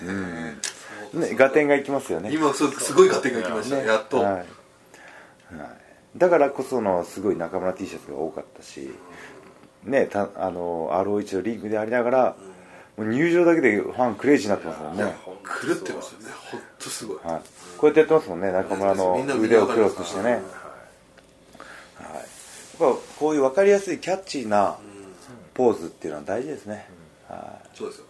[0.03, 2.31] うんね合点がいきますよね。
[2.33, 4.45] 今すすごい合点がいきました、ね、やっと、はい、はい、
[6.17, 8.91] だからこそのすごい中村 T シャツが多かったし、
[9.85, 12.37] ねたあの ROH のリングでありながら、
[12.97, 15.15] もう入場だけでファンクレイジーになってますもんね。
[15.45, 16.27] 狂ってますよね。
[16.51, 17.41] 本当すごい、はい、
[17.79, 20.43] こうやってやってますもんね中村の腕をクロスしてね、はい、
[22.79, 24.79] ぱこういう分かりやすいキャッチーな
[25.55, 26.89] ポーズっていうのは大事ですね、
[27.29, 28.06] はい、そうですよ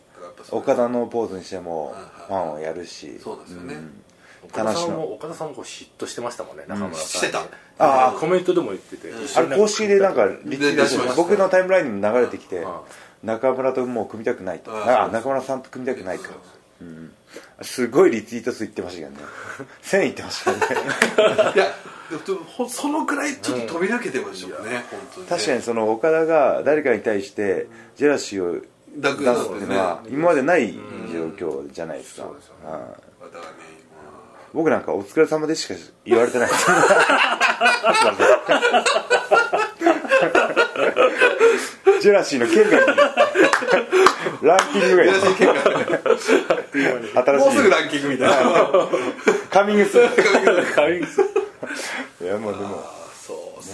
[0.50, 1.94] 岡田のポーズにしても
[2.28, 3.18] ファンをやるし。
[3.22, 3.76] そうですよね、
[4.44, 7.40] 岡田さんも岡田さんも嫉妬してましたもんね中村さんしてた。
[7.78, 12.64] ああコメントでも言ってて、あれ公式でなんかリツイート僕のタイムラインにも流れてきて
[13.22, 14.70] 中村ともう組みたくないと。
[14.72, 16.24] あ中村さんと組みたくないと、
[16.80, 17.12] うん、
[17.62, 19.26] すごいリツイート数いってましたけどね。
[19.82, 20.58] 1000いってましたね。
[21.54, 21.66] いや
[22.68, 24.84] そのくらいちょっと飛び抜けてましたよね、
[25.18, 28.62] うん、確かにその岡田が誰かに対してジェラシーを
[28.96, 30.72] 出すっていうのは今までない
[31.12, 32.28] 状況じゃないですか、
[34.52, 35.74] 僕なんかお疲れ様でしか
[36.04, 36.50] 言われてない
[42.00, 42.86] ジェラシーの県外に
[44.42, 45.12] ランキングがいも
[47.48, 48.36] うすぐランキングみたいな。
[49.50, 49.98] カミングス。
[50.74, 51.22] カミングス。
[52.22, 52.84] いやもうでも。
[53.20, 53.68] そうで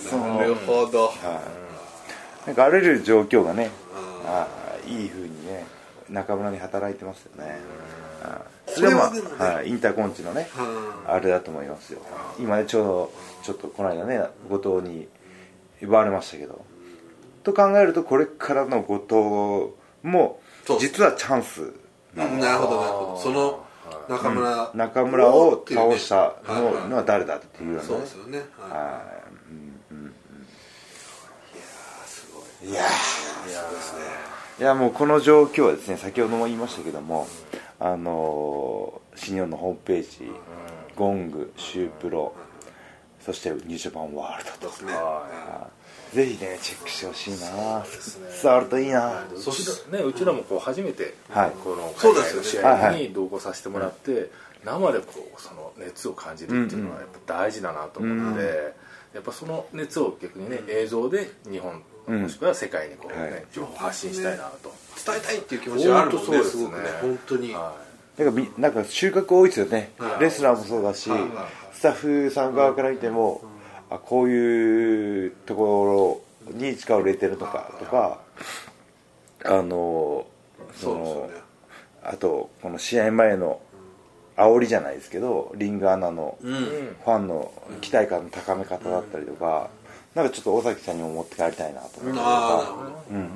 [0.00, 0.18] すね。
[0.18, 1.12] なるほど、
[2.46, 3.70] なんかあらゆる状況がね。
[4.26, 4.46] あ
[4.86, 5.66] いいふうにね
[6.10, 7.58] 中村に働いてますよね。
[8.66, 10.48] それは、はい、インターコンチのね
[11.06, 12.00] あれだと思いますよ。
[12.38, 13.12] 今ねちょうど
[13.42, 15.08] ちょっとこの間ね後藤に
[15.82, 16.64] 奪われましたけど。
[17.42, 20.40] と考えるとこれからの後藤も
[20.80, 21.74] 実はチャンス
[22.14, 22.72] なるほどなるほ
[23.16, 23.20] ど。
[23.20, 23.62] その
[24.08, 27.82] 中村、うん、中村を倒したのは誰だっていうね。
[27.82, 28.38] そうですよね。
[28.58, 29.02] は
[29.50, 30.10] い、うんうん、い
[31.58, 31.66] や
[32.06, 32.70] すごい。
[32.70, 34.23] いやそうですね
[34.60, 37.26] いやもうこの状況はですね先ほども言いましたけども
[37.80, 40.30] あの新日本のホームページ
[40.94, 42.34] ゴングシュープロ
[43.24, 44.68] そしてニュージャパンワールドと。
[44.68, 44.92] ですね、
[46.12, 47.82] ぜひねチェックしてほしいな、
[48.42, 49.24] 伝わるといいな。
[49.34, 50.02] そしてね。
[50.02, 54.30] うちらもこう初めて、はい、この海外の試合に同行させてもらって、
[54.62, 55.06] 生でこ
[55.38, 58.74] うその熱を感じるっていうのはやっぱ大事だなと思うので、
[59.14, 64.72] やっぱその熱を逆にね映像で日本もしくは世界にこうね、情報発信したいなと。
[65.04, 66.88] 伝えたいっていう気持ちがあるもんねすごくね。
[67.00, 67.74] 本当に、は
[68.18, 71.10] い、なんかなんか収穫多いですよね、レスラーもそうだし、
[71.72, 73.42] スタッフさん側から見ても、
[73.90, 78.20] あこういうところに力を入れてるのかとか
[79.44, 80.26] あの
[80.74, 81.30] その
[82.02, 83.60] あとこの試合前の
[84.36, 89.70] 煽りじゃないですけどリングアナのファンの期待感の高め方だったりとか、
[90.14, 92.20] なんかちょっと尾崎さんにも持って帰りたいなと思って。
[92.22, 92.74] あ,、
[93.10, 93.26] うんうん、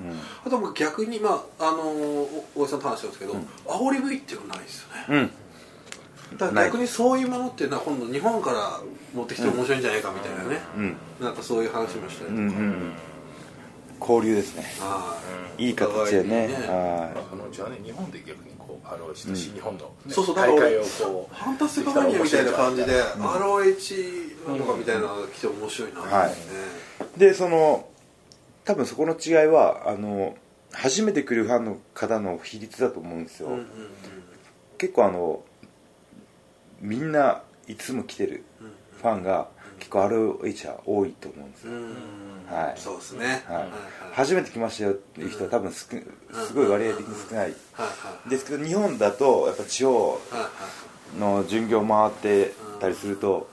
[0.45, 1.83] あと逆にまああの
[2.55, 5.31] 大江さんと話したんですけど、うん、煽り V っていうのはないですよね、
[6.31, 8.81] うん、だから逆にそういうものっていうのは今度日本から
[9.13, 12.93] 持ってきて面白いんじゃないかみたいなね、うん、なんかそういう話もしたりとか、うんうん
[14.01, 14.65] 交流ですね。
[15.59, 15.71] い。
[15.71, 16.49] い形でね。
[16.69, 18.58] あのじゃあね日本で逆に
[18.89, 27.89] こう ROH と新日本の、そうそうだから俺ファンタスティカマニアみたいな感じで ROH なのかみたいなのが来て面白いなはいでその
[28.65, 30.37] 多分そこの違いはあの
[30.73, 33.49] 初めて来るファンの方の比率だと思うんですよ、
[34.77, 35.43] 結構あの
[36.81, 38.45] みんないつも来てる
[39.01, 41.73] ファンが結構 ROH は多いと思うんですよ、
[42.51, 43.69] はい、そうですね、はい、
[44.19, 45.89] 初めて来ましたよっていう人は多分す
[46.49, 47.55] すごい割合的に少ない。
[48.29, 50.21] ですけど日本だとやっぱ地方
[51.21, 53.49] の巡業回ってたりすると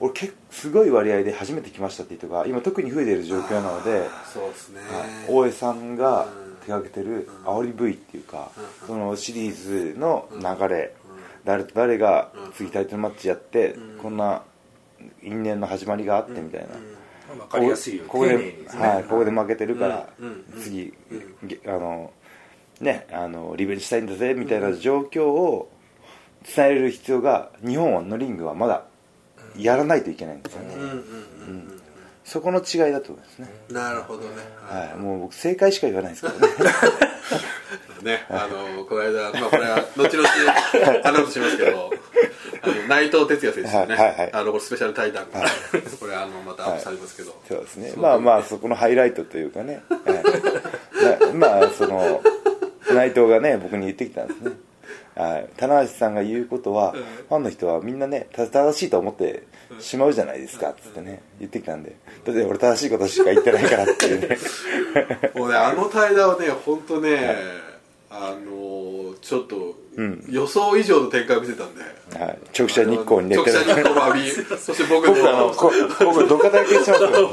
[0.00, 4.80] 俺結すごい割合で初めて来ましたっていう人が今特に増えてる状況なのでそうですね、
[5.28, 6.26] 大江さんが
[6.66, 8.50] 手がけてる煽り V っていうか
[8.88, 10.96] そのシリーズの流れ
[11.44, 14.42] 誰と誰が次タイトルマッチやってこんな
[15.22, 16.68] 因縁の始まりがあってみたいな。
[17.36, 20.08] 分かりやすいよここで、ね、はい、ここで負けてるから、
[20.60, 20.94] 次、
[21.66, 22.12] あの
[22.80, 25.70] ねあのリベンジしたいんだぜみたいな状況を
[26.54, 28.84] 伝える必要が日本のリングはまだ
[29.56, 30.74] やらないといけないんですよね、
[32.24, 33.48] そこの違いだと思いますね。
[33.70, 34.28] なるほどね、
[34.62, 36.54] はい、もう僕正解しか言わないですからね。
[38.02, 40.28] ねあのこの間、まあ、これは後々
[41.04, 41.90] アナウンスしますけど
[42.88, 45.50] 内藤哲也選手ね、はいはい、あのスペシャル対談、はい、
[45.98, 47.92] これあのまたアップされますけど、そうですね。
[47.96, 49.82] まあまあそこのハイライトというかね、
[51.34, 52.22] まあその
[52.92, 54.52] 内藤がね僕に言ってきたんですね。
[55.56, 59.42] 棚橋さんが言うことは、ファンの人はみんなね正しいと思って
[59.80, 61.96] しまうじゃないですかっつってね言ってきたんで。
[62.24, 64.38] だって俺正しいことしか言ってないからっていうね。
[65.34, 67.36] もうねあの対談はね本当ね、はい、
[68.10, 69.76] あのちょっと
[70.28, 71.82] 予想以上の展開を見せたんで、
[72.18, 74.30] はい、直射日光に寝て直射日光を浴び。
[74.58, 75.54] そして僕も
[76.00, 77.30] 僕どかだけしますよ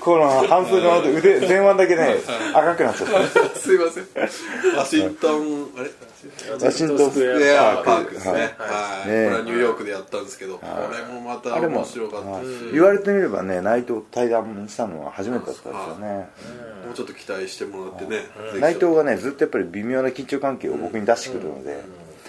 [0.00, 2.16] この半数の腕前腕だけね
[2.52, 5.90] 赤くなっちゃったすいませんワシントンあれ
[6.60, 8.54] ワシントンスクエアパークですね。
[8.58, 16.28] はい、これはニューヨークでやったんですけどこれもまた面白かったし言われてみればね内藤対談したのは初めてだったんですよね。
[16.86, 18.26] もうちょっと期待してもらってね
[18.60, 21.82] 内藤がねずっとやっぱり微妙な緊張関係を僕に出してくるので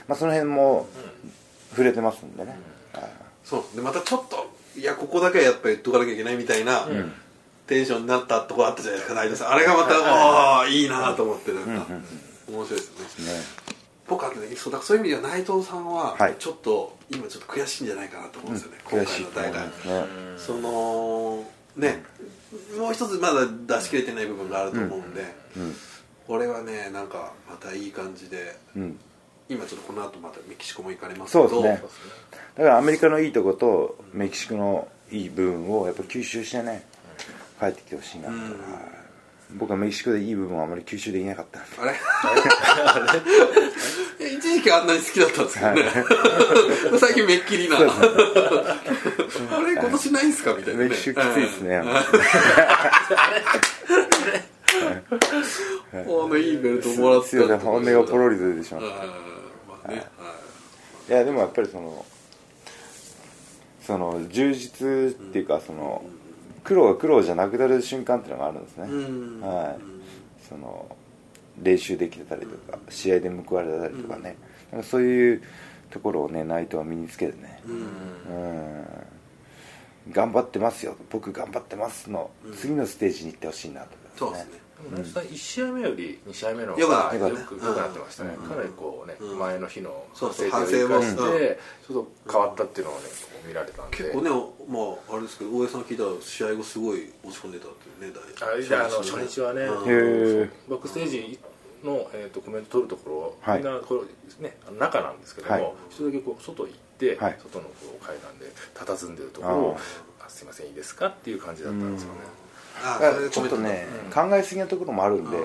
[0.08, 0.88] まあその辺も
[1.72, 2.58] 触れてますんでね。
[3.44, 3.76] そう。
[3.76, 6.88] でまたちょっといやここだけはやっぱり言っとかなきゃいけないみたいな
[7.68, 11.88] テンションになったとこあったじゃないですか内藤さんあれがまたああいいなと思ってなんか。
[12.48, 13.65] 面白いですね
[14.08, 19.68] 僕はねそうだそういう意味では内藤さんはちょっと、今ちょっと悔しいんじゃないかなと思うんですよね、今回の大会、
[20.38, 21.44] その
[21.76, 22.04] ね、
[22.78, 23.48] もう一つまだ
[23.78, 25.26] 出し切れてない部分があると思うんで、
[26.28, 28.56] これはねなんかまたいい感じで、
[29.50, 31.90] 今ちょっとこの後またメキシコも行かれますけどそうですね。
[32.56, 36.86] だからアメリカのいいとことメキシコのいい部分をやっぱ吸収してね
[37.60, 38.34] 帰ってきてほしいなと、
[39.54, 41.60] 僕はメキシコでいい部分はあまり吸収できなかった。
[41.82, 41.94] あれ？
[44.36, 45.88] 一時期あんなに好きだったんですけどね、は
[46.98, 47.86] い、最近めっきりな、ね、
[49.52, 50.54] あれ今年ないんすか？
[50.56, 51.88] みたいな、ね、メキシコきついですね、はい
[55.94, 58.94] あのいいベルトもらってた本音がポロリと出てしまった、ま
[59.86, 60.04] あね
[61.08, 62.06] いやでもやっぱりその
[63.86, 66.04] その充実っていうかその、
[66.66, 68.84] 苦労が苦労じゃなくなる瞬間っていうのがあるんですね、
[69.48, 70.86] はい、その
[71.62, 74.36] 練習できてたりとか試合で報われたりとかね、
[74.72, 75.42] なんかそういう
[75.90, 78.86] ところをね内藤は身につけてね、うん。
[80.12, 80.96] 頑張ってますよ。
[81.10, 93.02] 僕頑張ってますの、次のステージに行ってほしいなと、ね、そうですねでも1試合目より2試合目の方がよくなってましたね、かなりこうね、前の日の反省を生かしてちょっと変わったっていうのをね
[93.48, 93.98] 見られたんで。
[93.98, 94.30] 結構ね
[94.68, 101.40] まああれですけど大江さん聞いたら試合後すごい落ち込んでたっていうねああの初日はねバックステージ
[101.84, 104.04] の、えー、とコメント取るところ、みんなこ
[104.40, 109.78] れ、ね、中なんですけども一、人だけこう外行って、外のこう階段で佇んでるところを
[110.28, 112.20] 「すいませんいいですか?」っていう感じだったんですよね、
[113.32, 115.38] ちょっとね、考えすぎなところもあるんで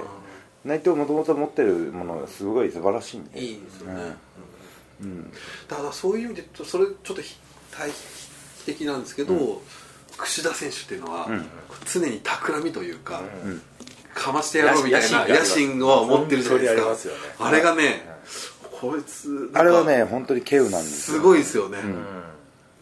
[0.65, 3.41] 内藤もともと持ってるものがすごい素晴らしいんで。
[3.41, 4.17] いいですよね、
[5.03, 5.33] うん。
[5.69, 7.23] だからそういう意味でそれちょっと
[7.73, 7.97] 対比
[8.67, 9.63] 的なんですけど、
[10.19, 11.29] 櫛田選手っていうのは、
[11.91, 13.23] 常に企みというか、
[14.15, 17.15] かましてやろうみたいな野心を持ってるじゃないですか
[17.47, 18.07] あれがね、
[18.81, 21.79] こいつあれはね本当に稀有なんですすごいですよね、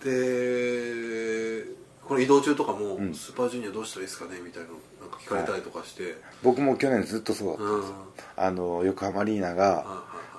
[0.04, 1.64] で
[2.08, 4.68] この移動中とかも、スーパージュニアどうしたらいいですかねみたいな
[5.00, 7.92] なんか聞かれたりとかして、僕も去年ずっとそうだったんです、
[8.36, 9.84] あの横浜アリーナが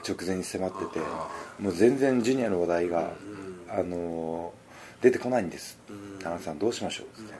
[0.07, 0.99] 直前に迫ってて、
[1.59, 3.11] もう全然ジュニアの話題が、
[3.70, 4.51] あの
[5.01, 5.78] 出てこないんです。
[6.22, 7.05] 田中さんどうしましょう？
[7.22, 7.34] って。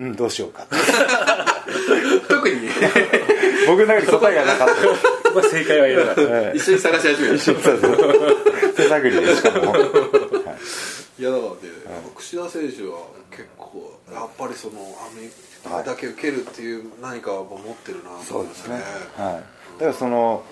[0.00, 0.66] うんどうしようか
[2.28, 2.68] 特に？
[3.66, 4.74] 僕の中に答えがなかった。
[5.32, 6.52] まあ正解はいらなかった。
[6.52, 7.58] 一緒に探し始める一緒に
[8.78, 11.58] 手探りでしかも、はい、いやだからね
[12.14, 15.30] 櫛田選手は結構やっぱりそのアメリ
[15.68, 18.82] カだけ受けるっていう何かを持ってるなと思いますね、ね、
[19.16, 19.40] はい、だ
[19.80, 20.44] からその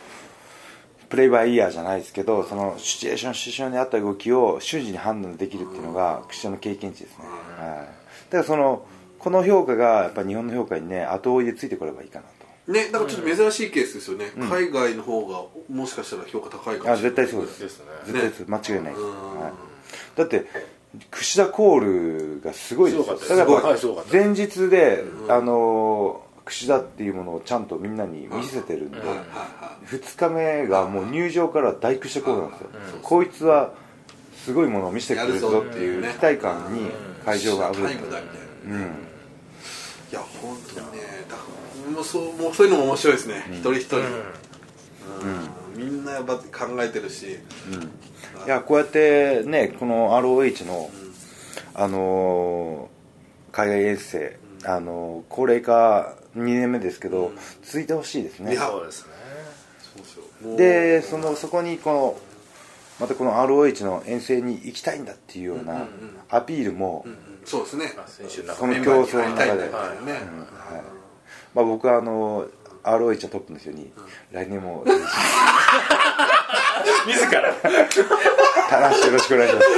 [1.08, 7.24] プレイバイイヤーじゃないですけどそのシチュエーションシチュエーションに合った動きを瞬時に判断できるっていうのが櫛田の経験値ですね、
[7.58, 7.86] はい、
[8.30, 8.84] だからその
[9.20, 12.35] この評価がやっぱ日本の評価にね後追いでついてこればいいかなと
[12.68, 16.92] ねだからちょっと珍しいケースですよね、うん、海外の方がもしかしたら評価高いかもしれない。
[16.92, 17.60] あ絶対そうです。
[17.60, 19.52] です、ね、絶対そう、間違いないです、は
[20.14, 20.46] い、だって
[21.10, 21.80] 櫛田コー
[22.38, 23.36] ルがすごいですよ。
[23.36, 23.76] だから
[24.10, 28.98] 前日で、あの櫛田っていうものをちゃんとみんなに見せてるんで、
[29.88, 32.68] 2日目がもう入場から大櫛田コールなんですよ、
[33.02, 33.72] こいつは
[34.44, 36.90] すごいものを見せてくれるぞっていう期待感に
[37.24, 38.00] 会場があふれてる、
[38.66, 38.80] うん。
[40.12, 40.80] いや本当
[41.96, 44.04] もうそうもうそういうのも面白いですね、うん、一人一人、うん、
[45.76, 47.38] みんなやっぱ考えてるし、
[48.46, 50.90] いやこうやってねこの ROH の、
[51.74, 57.32] あのー、海外遠征、あのー、高齢化2年目ですけど、
[57.62, 58.54] 続いてほしいですね。
[58.56, 60.56] そうですね。
[60.58, 62.20] でそのそこにこの
[63.00, 65.86] またこの ROH の遠征に行きたいんだっていうような
[66.28, 67.18] アピールも、うんうん。
[67.46, 67.94] そうですね。
[68.58, 69.94] この競争の中で、は
[70.92, 71.05] い
[71.54, 72.46] まあ、僕はあの
[72.82, 73.92] ROH のトップの人に、
[74.32, 74.84] 来年も。
[77.06, 77.52] 自ら。
[78.70, 79.68] 田中よろしくお願いします。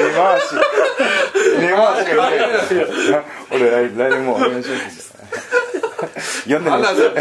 [0.00, 0.44] 根回し。
[1.60, 5.10] 根回しが俺来年もお願いします
[6.44, 7.20] 読んでますちょっと。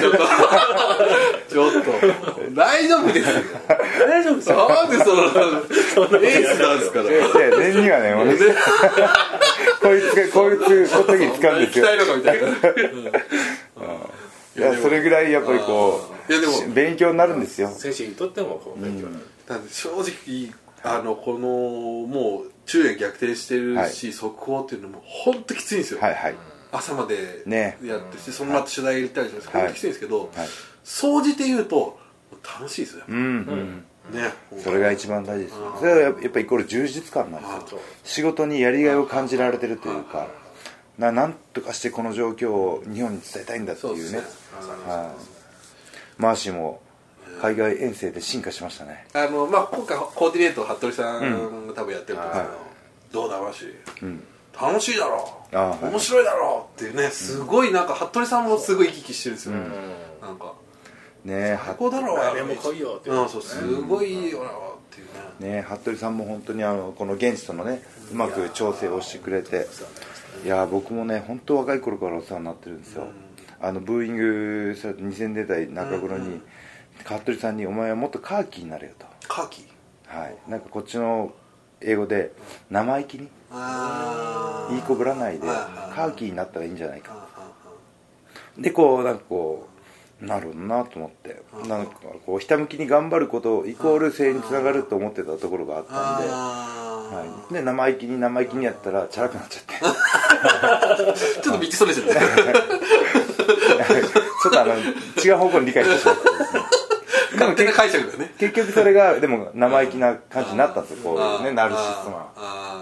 [1.50, 1.92] ちょっと。
[2.54, 3.36] 大丈夫ですよ。
[4.08, 4.70] 大丈夫ですよ。
[4.70, 7.06] なんでそのエースなんですから。
[7.60, 8.14] 念にはね
[9.82, 11.86] こいつがこいつこの時に使うんですよ。
[14.58, 17.70] いやそれぐらいやっぱりこういやでも勉強になるんですよ。
[17.70, 19.14] 選手にとってもこう勉強に
[19.48, 20.54] なる、正直
[20.84, 21.40] あのこの
[22.08, 26.02] もう中円逆転してるし、速報っていうのも本当きついんですよ。
[26.02, 26.36] はいはい。
[26.72, 30.30] 朝までやってして、その後取材入れたりとか本当きついんですけど、
[30.84, 32.00] 総じて言うと
[32.44, 34.34] 楽しいですよ、うんね、
[34.64, 35.58] それが一番大事です。
[35.80, 37.80] それはやっぱりイコール充実感なんですよ。
[38.04, 40.28] 仕事にやりがいを感じられてるというか
[40.98, 44.18] ななんとかしてこの状況を日本に伝えたいんだっていうね。
[44.88, 45.14] は
[46.20, 46.82] い、マーシーも
[47.42, 49.08] 海外遠征で進化しましたね。
[49.14, 52.40] あの、まあ、今回コーディネート服部さんが多分やってると思うけ
[53.14, 54.24] ど、どうだマーシー、うん。
[54.60, 55.40] 楽しいだろ。
[55.52, 59.72] 面白いだろうっていうねすごいなんか服部さんもすごい行き来してるんですよ、うん、
[60.22, 60.54] なんか
[61.26, 64.54] ね最高だろう誰も来いよってうそうすごいいいよなっ
[64.90, 65.56] ていうね。
[65.58, 69.68] ね服部さんも本当にあのこの現地とのねうまく調整をしてくれて。
[70.46, 76.42] いや僕もね本当若い頃からお世話になってるんですよ、うん、あのブーイング2000年代中頃に、うんうん、
[77.04, 79.06] 服部さんに「お前はもっとカーキになれよ」と。
[79.28, 79.68] カーキ
[80.08, 80.38] はい。
[80.48, 81.34] なんかこっちの
[81.82, 82.32] 英語で
[82.70, 83.28] 生意気にい
[84.80, 87.28] い子ぶらないでカーキになったらいいんじゃないか。
[88.58, 89.69] でこうなんかこう
[90.22, 91.94] なるほどなと思ってなんか
[92.26, 99.76] こうひたむきに頑張ることイコール性につながると思ってたところがあったんで、はい、で生意気に生意気にやったらチャラくなっちゃって。
[101.42, 106.62] ちょっと道それちゃったちょっとあの違う方向に理解してしまってですね。
[107.34, 108.34] 勝手な解釈だね。
[108.38, 112.28] 結局それがでも生意気な感じになったんですよこうねナルシストな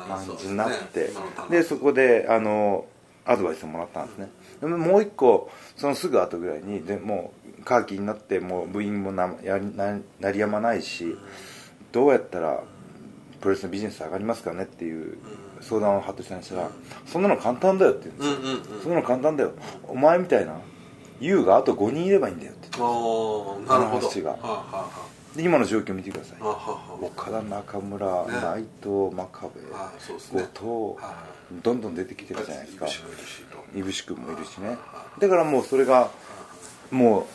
[0.08, 1.12] 感じになって。
[1.50, 2.86] でそこであの
[3.26, 4.30] アドバイスをもらったんですね。
[4.62, 11.16] でももう一個そのすぐ後ぐらいにでもうカーキになってもう部員もなやな鳴りやまないし
[11.92, 12.64] どうやったら
[13.40, 15.18] プロレスのビジネス上がりますかねっていう
[15.62, 16.72] 相談を服部さんにしたら
[17.06, 19.52] 「そんなの簡単だよ」って言うんですよ「そんなの簡単だよ。
[19.88, 20.60] お前みたいな
[21.20, 22.70] YOU があと5人いればいいんだよ」って。
[22.74, 24.08] あなるほど。
[24.08, 29.62] 話が、はあはあで今の状況見てください、はあ、岡田中村、ね、内藤真壁、
[30.34, 32.88] 後藤、どんどん出てきてるじゃないですか
[33.76, 34.78] いぶし君もいるしね。
[35.20, 36.10] だからもうそれが
[36.92, 37.28] も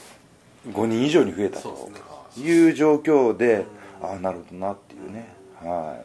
[0.66, 1.90] う5人以上に増えたと
[2.38, 3.66] いう状況で、
[4.00, 5.34] ああなるほどなっていうね。
[5.62, 6.02] は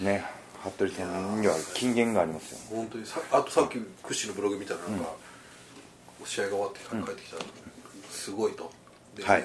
[0.00, 0.04] い。
[0.04, 0.24] ね
[0.70, 2.58] 服部さんには金言がありますよ。
[2.76, 3.06] 本当に。
[3.06, 5.12] さあとさっきクッシーのブログ見たらなんか、
[6.24, 7.42] 試合が終わって帰ってきたら、
[8.10, 8.70] すごいと。
[9.14, 9.44] で、ね、はい、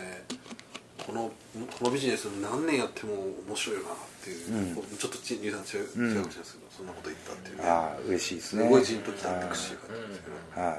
[1.06, 1.32] この
[1.78, 3.14] このビジネス何年やっても
[3.48, 3.94] 面白いよなっ
[4.24, 8.64] ていう、うん、ちょっと入団違うかもしれないですけど、そんなこと言ったっていう、ね、ああ嬉しいですね。
[8.64, 10.78] すごいじんときたってクッシーがですけど、はい。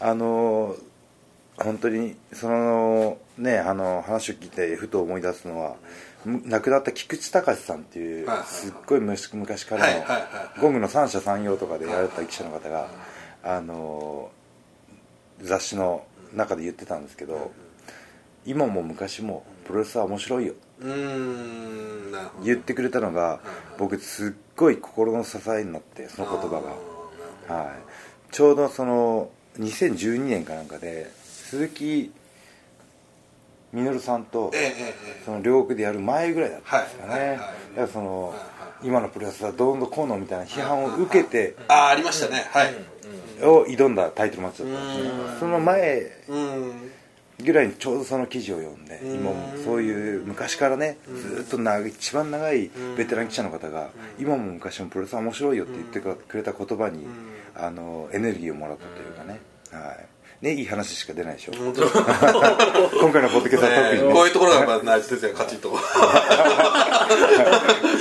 [0.00, 0.76] あの
[1.56, 5.76] 本当にそのねあの話を聞いてふと思い出すのは、
[6.26, 9.26] 亡くなった菊池隆さんっていう、すっごい昔
[9.64, 10.04] からの
[10.60, 12.90] ゴングの三者三様とかでやられた記者の方が、
[13.42, 14.30] あの
[15.40, 17.52] 雑誌の中で言ってたんですけど、
[18.44, 20.54] 今も昔もプロレスは面白いよ。
[22.42, 23.40] 言ってくれたのが
[23.78, 26.62] 僕すっごい心の支えになってその言葉
[27.48, 32.12] が、はい、ちょうどその2012年かなんかで鈴木
[33.72, 34.50] みのるさんと
[35.24, 37.36] その両国でやる前ぐらいだったんですかね。
[37.36, 37.50] だか
[37.82, 38.34] らその
[38.82, 42.46] 今のプロレスはどんどんこうのみたいな批判を受けてああありましたね。
[42.50, 42.74] はい。
[43.42, 45.10] を挑んだタイトルマッチだったんですね。
[45.38, 46.10] その前
[47.42, 50.98] ぐらいにちょうどその記事を読んで今もそういう昔からね
[51.36, 57.06] ずっと長い一番長いベテラン記者の方が今も昔もプロレスは面白いよって言ってくれた言葉に
[57.54, 59.40] あのエネルギーをもらったというかね。
[59.70, 60.06] はい。
[60.40, 61.52] ねいい話しか出ないでしょ。
[61.54, 61.74] 今
[63.12, 65.76] 回のポッドキャストは特に、ね、こういうところがまあ内地哲也カチッと。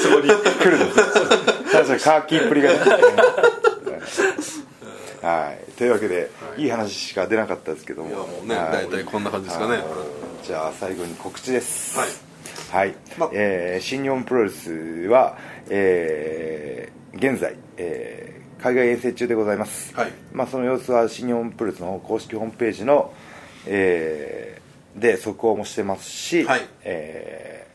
[0.02, 0.96] そこに来るん です
[1.72, 2.80] 確かにカーキーっぷりがね
[5.22, 5.72] はい。
[5.74, 8.10] というわけで、い、い話しか出なかったですけども。
[8.10, 9.84] いやもうね大体こんな感じですかね。
[10.44, 11.98] じゃあ最後に告知です。
[12.72, 12.94] はい。
[13.20, 14.72] はえー、新日本プロレス
[15.08, 15.38] は、
[15.70, 23.14] えー、現在、えー海外遠征中でございます、はい、まあ、その様子は新日本プロレスの公式ホームページの、
[23.66, 27.68] えー、で速報もしてますし、はい、え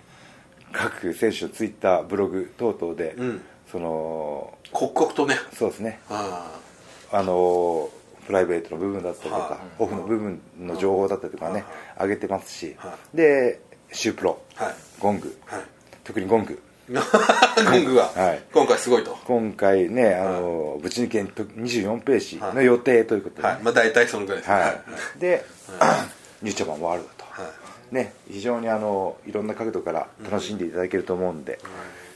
[0.71, 3.41] ー、各選手のツイッターブログ等々で、うん、
[3.73, 5.37] その刻々とね。
[5.55, 6.01] そうですね。
[6.11, 6.61] あ
[7.23, 7.91] の
[8.27, 11.65] プライベートの部分だったりとか、オフの部分の情報だったりとかね、
[12.01, 12.77] 上げてますし、
[13.13, 13.61] で
[13.93, 14.39] シュープロ、
[15.01, 15.39] ゴング、
[16.03, 16.61] 特にゴング。
[16.87, 17.01] ゴ
[17.79, 19.17] ングが、はい、今回すごいと。
[19.25, 23.59] 今回ねあの、ぶち抜け24ページの予定ということで、はい。
[23.63, 24.69] まあ、大体そのぐらいです、は
[25.17, 25.45] い、で、
[26.43, 27.25] ニュージャパンワールドと、
[27.91, 31.59] ね、非常にあのいろんな角度から楽しんでいただけると思うんで、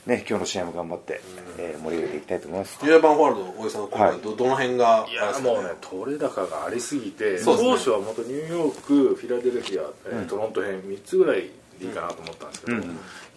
[0.08, 1.20] ね、今日の試合も頑張って、
[1.58, 2.78] えー、盛り上げていきたいと思います。
[2.80, 12.78] ニュージャパンワールド大江さん今回ど,、どの辺がいやもうね撮れ高がありすぎて当初はもっとニューヨークフィラデルフィア、えトロント編3つぐらいでいいかなと思ったんですけど、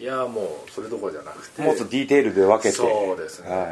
[0.00, 1.60] いやもうそれどころじゃなくて。
[1.60, 2.76] もっとディテールで分けて。
[2.76, 3.68] そうですね、はい、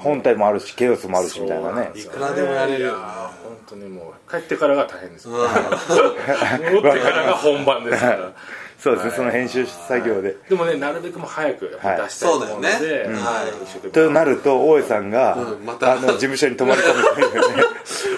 [0.00, 1.92] 本体もあるしケオスもあるしみたいなね。
[1.94, 2.94] いくらでもやれるよ。
[2.94, 5.28] 本当にもう帰ってからが大変です。
[5.30, 8.32] 戻ってからが本番ですから
[8.80, 10.36] そうですね、その編集作業で。
[10.48, 11.76] でもねなるべくも早く出
[12.10, 12.68] したいと思うので、
[13.08, 13.44] は
[13.86, 13.90] い。
[13.90, 17.02] となると大江さんが、あの事務所に泊まり込む。
[17.02, 17.64] というね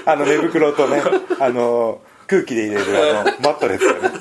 [0.05, 1.03] あの寝袋とね
[1.41, 4.15] あの空気で入れるあのマットレスがね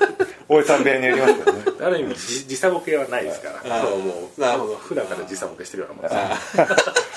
[0.47, 1.63] 大江さん部屋にやりますからね。
[1.81, 2.15] ある意味
[2.47, 3.69] 時差ボケはないですから。
[3.77, 3.97] なるほ
[4.37, 6.61] どなるほど普段から時差ボケしてるようなもんです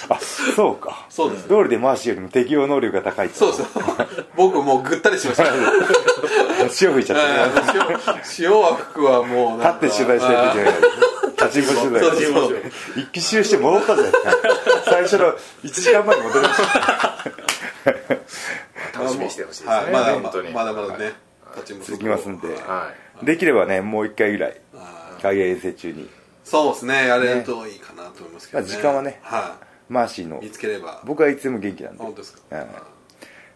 [0.09, 0.19] あ
[0.55, 1.07] そうか。
[1.11, 1.49] そうです。
[1.49, 3.67] 道理で回しよりも適応能力が高いそうそう。
[4.37, 5.45] 僕もうぐったりしました。
[5.47, 7.23] 塩吹いちゃって
[8.39, 12.73] 塩は服はもう立って取材してる時は立ちんぼ取材。
[13.03, 14.31] 一気周して戻ったじゃないですか
[14.85, 15.33] 最初の
[15.65, 17.44] 1時間前に戻りました
[18.95, 21.13] 楽しみにしてほしいですねまだまだまだね
[21.83, 22.49] 続きますんで、
[23.23, 24.61] できればねもう一回ぐらい
[25.23, 26.11] 海外遠征中に。
[26.45, 31.01] そうですねやれるといいかなと思いますけど、ね、時間はね、はい、マーシーの見つければ。
[31.05, 32.03] 僕はいつでも元気なんで。
[32.03, 32.41] 本当ですか、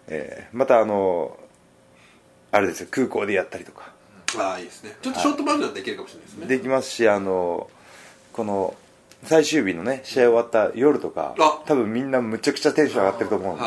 [0.06, 1.36] えー、またあの
[2.50, 3.92] あれですよ空港でやったりとか。
[4.38, 4.96] ああいいですね。
[5.02, 7.70] ちょっとショートバージョンできるかもしれないですね、できますしあの
[8.32, 8.74] この
[9.24, 11.34] 最終日のね試合終わった夜とか
[11.66, 13.64] 多分みんなむちゃくちゃテンション上がってると思うんで、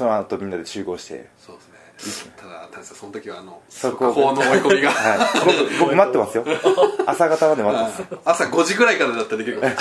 [0.00, 1.28] その後みんなで集合して。
[1.38, 1.62] そうで
[2.04, 2.32] すね。
[2.34, 6.44] ただ大さんその時はあの速報の追い込みが、はい、僕僕待ってますよ。
[7.06, 8.20] 朝方まで待ってます。
[8.24, 9.74] 朝5時ぐらいからだったらできるかも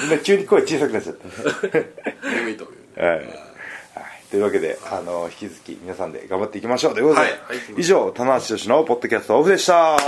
[0.00, 1.92] みんな急に声小さくなっちゃって
[2.24, 3.28] 眠いという、はい、
[4.30, 7.38] というわけで、あの引き続き皆さんで頑張っていきましょうということで、はい、
[7.76, 9.98] 以上棚橋宏のポッドキャストオフでした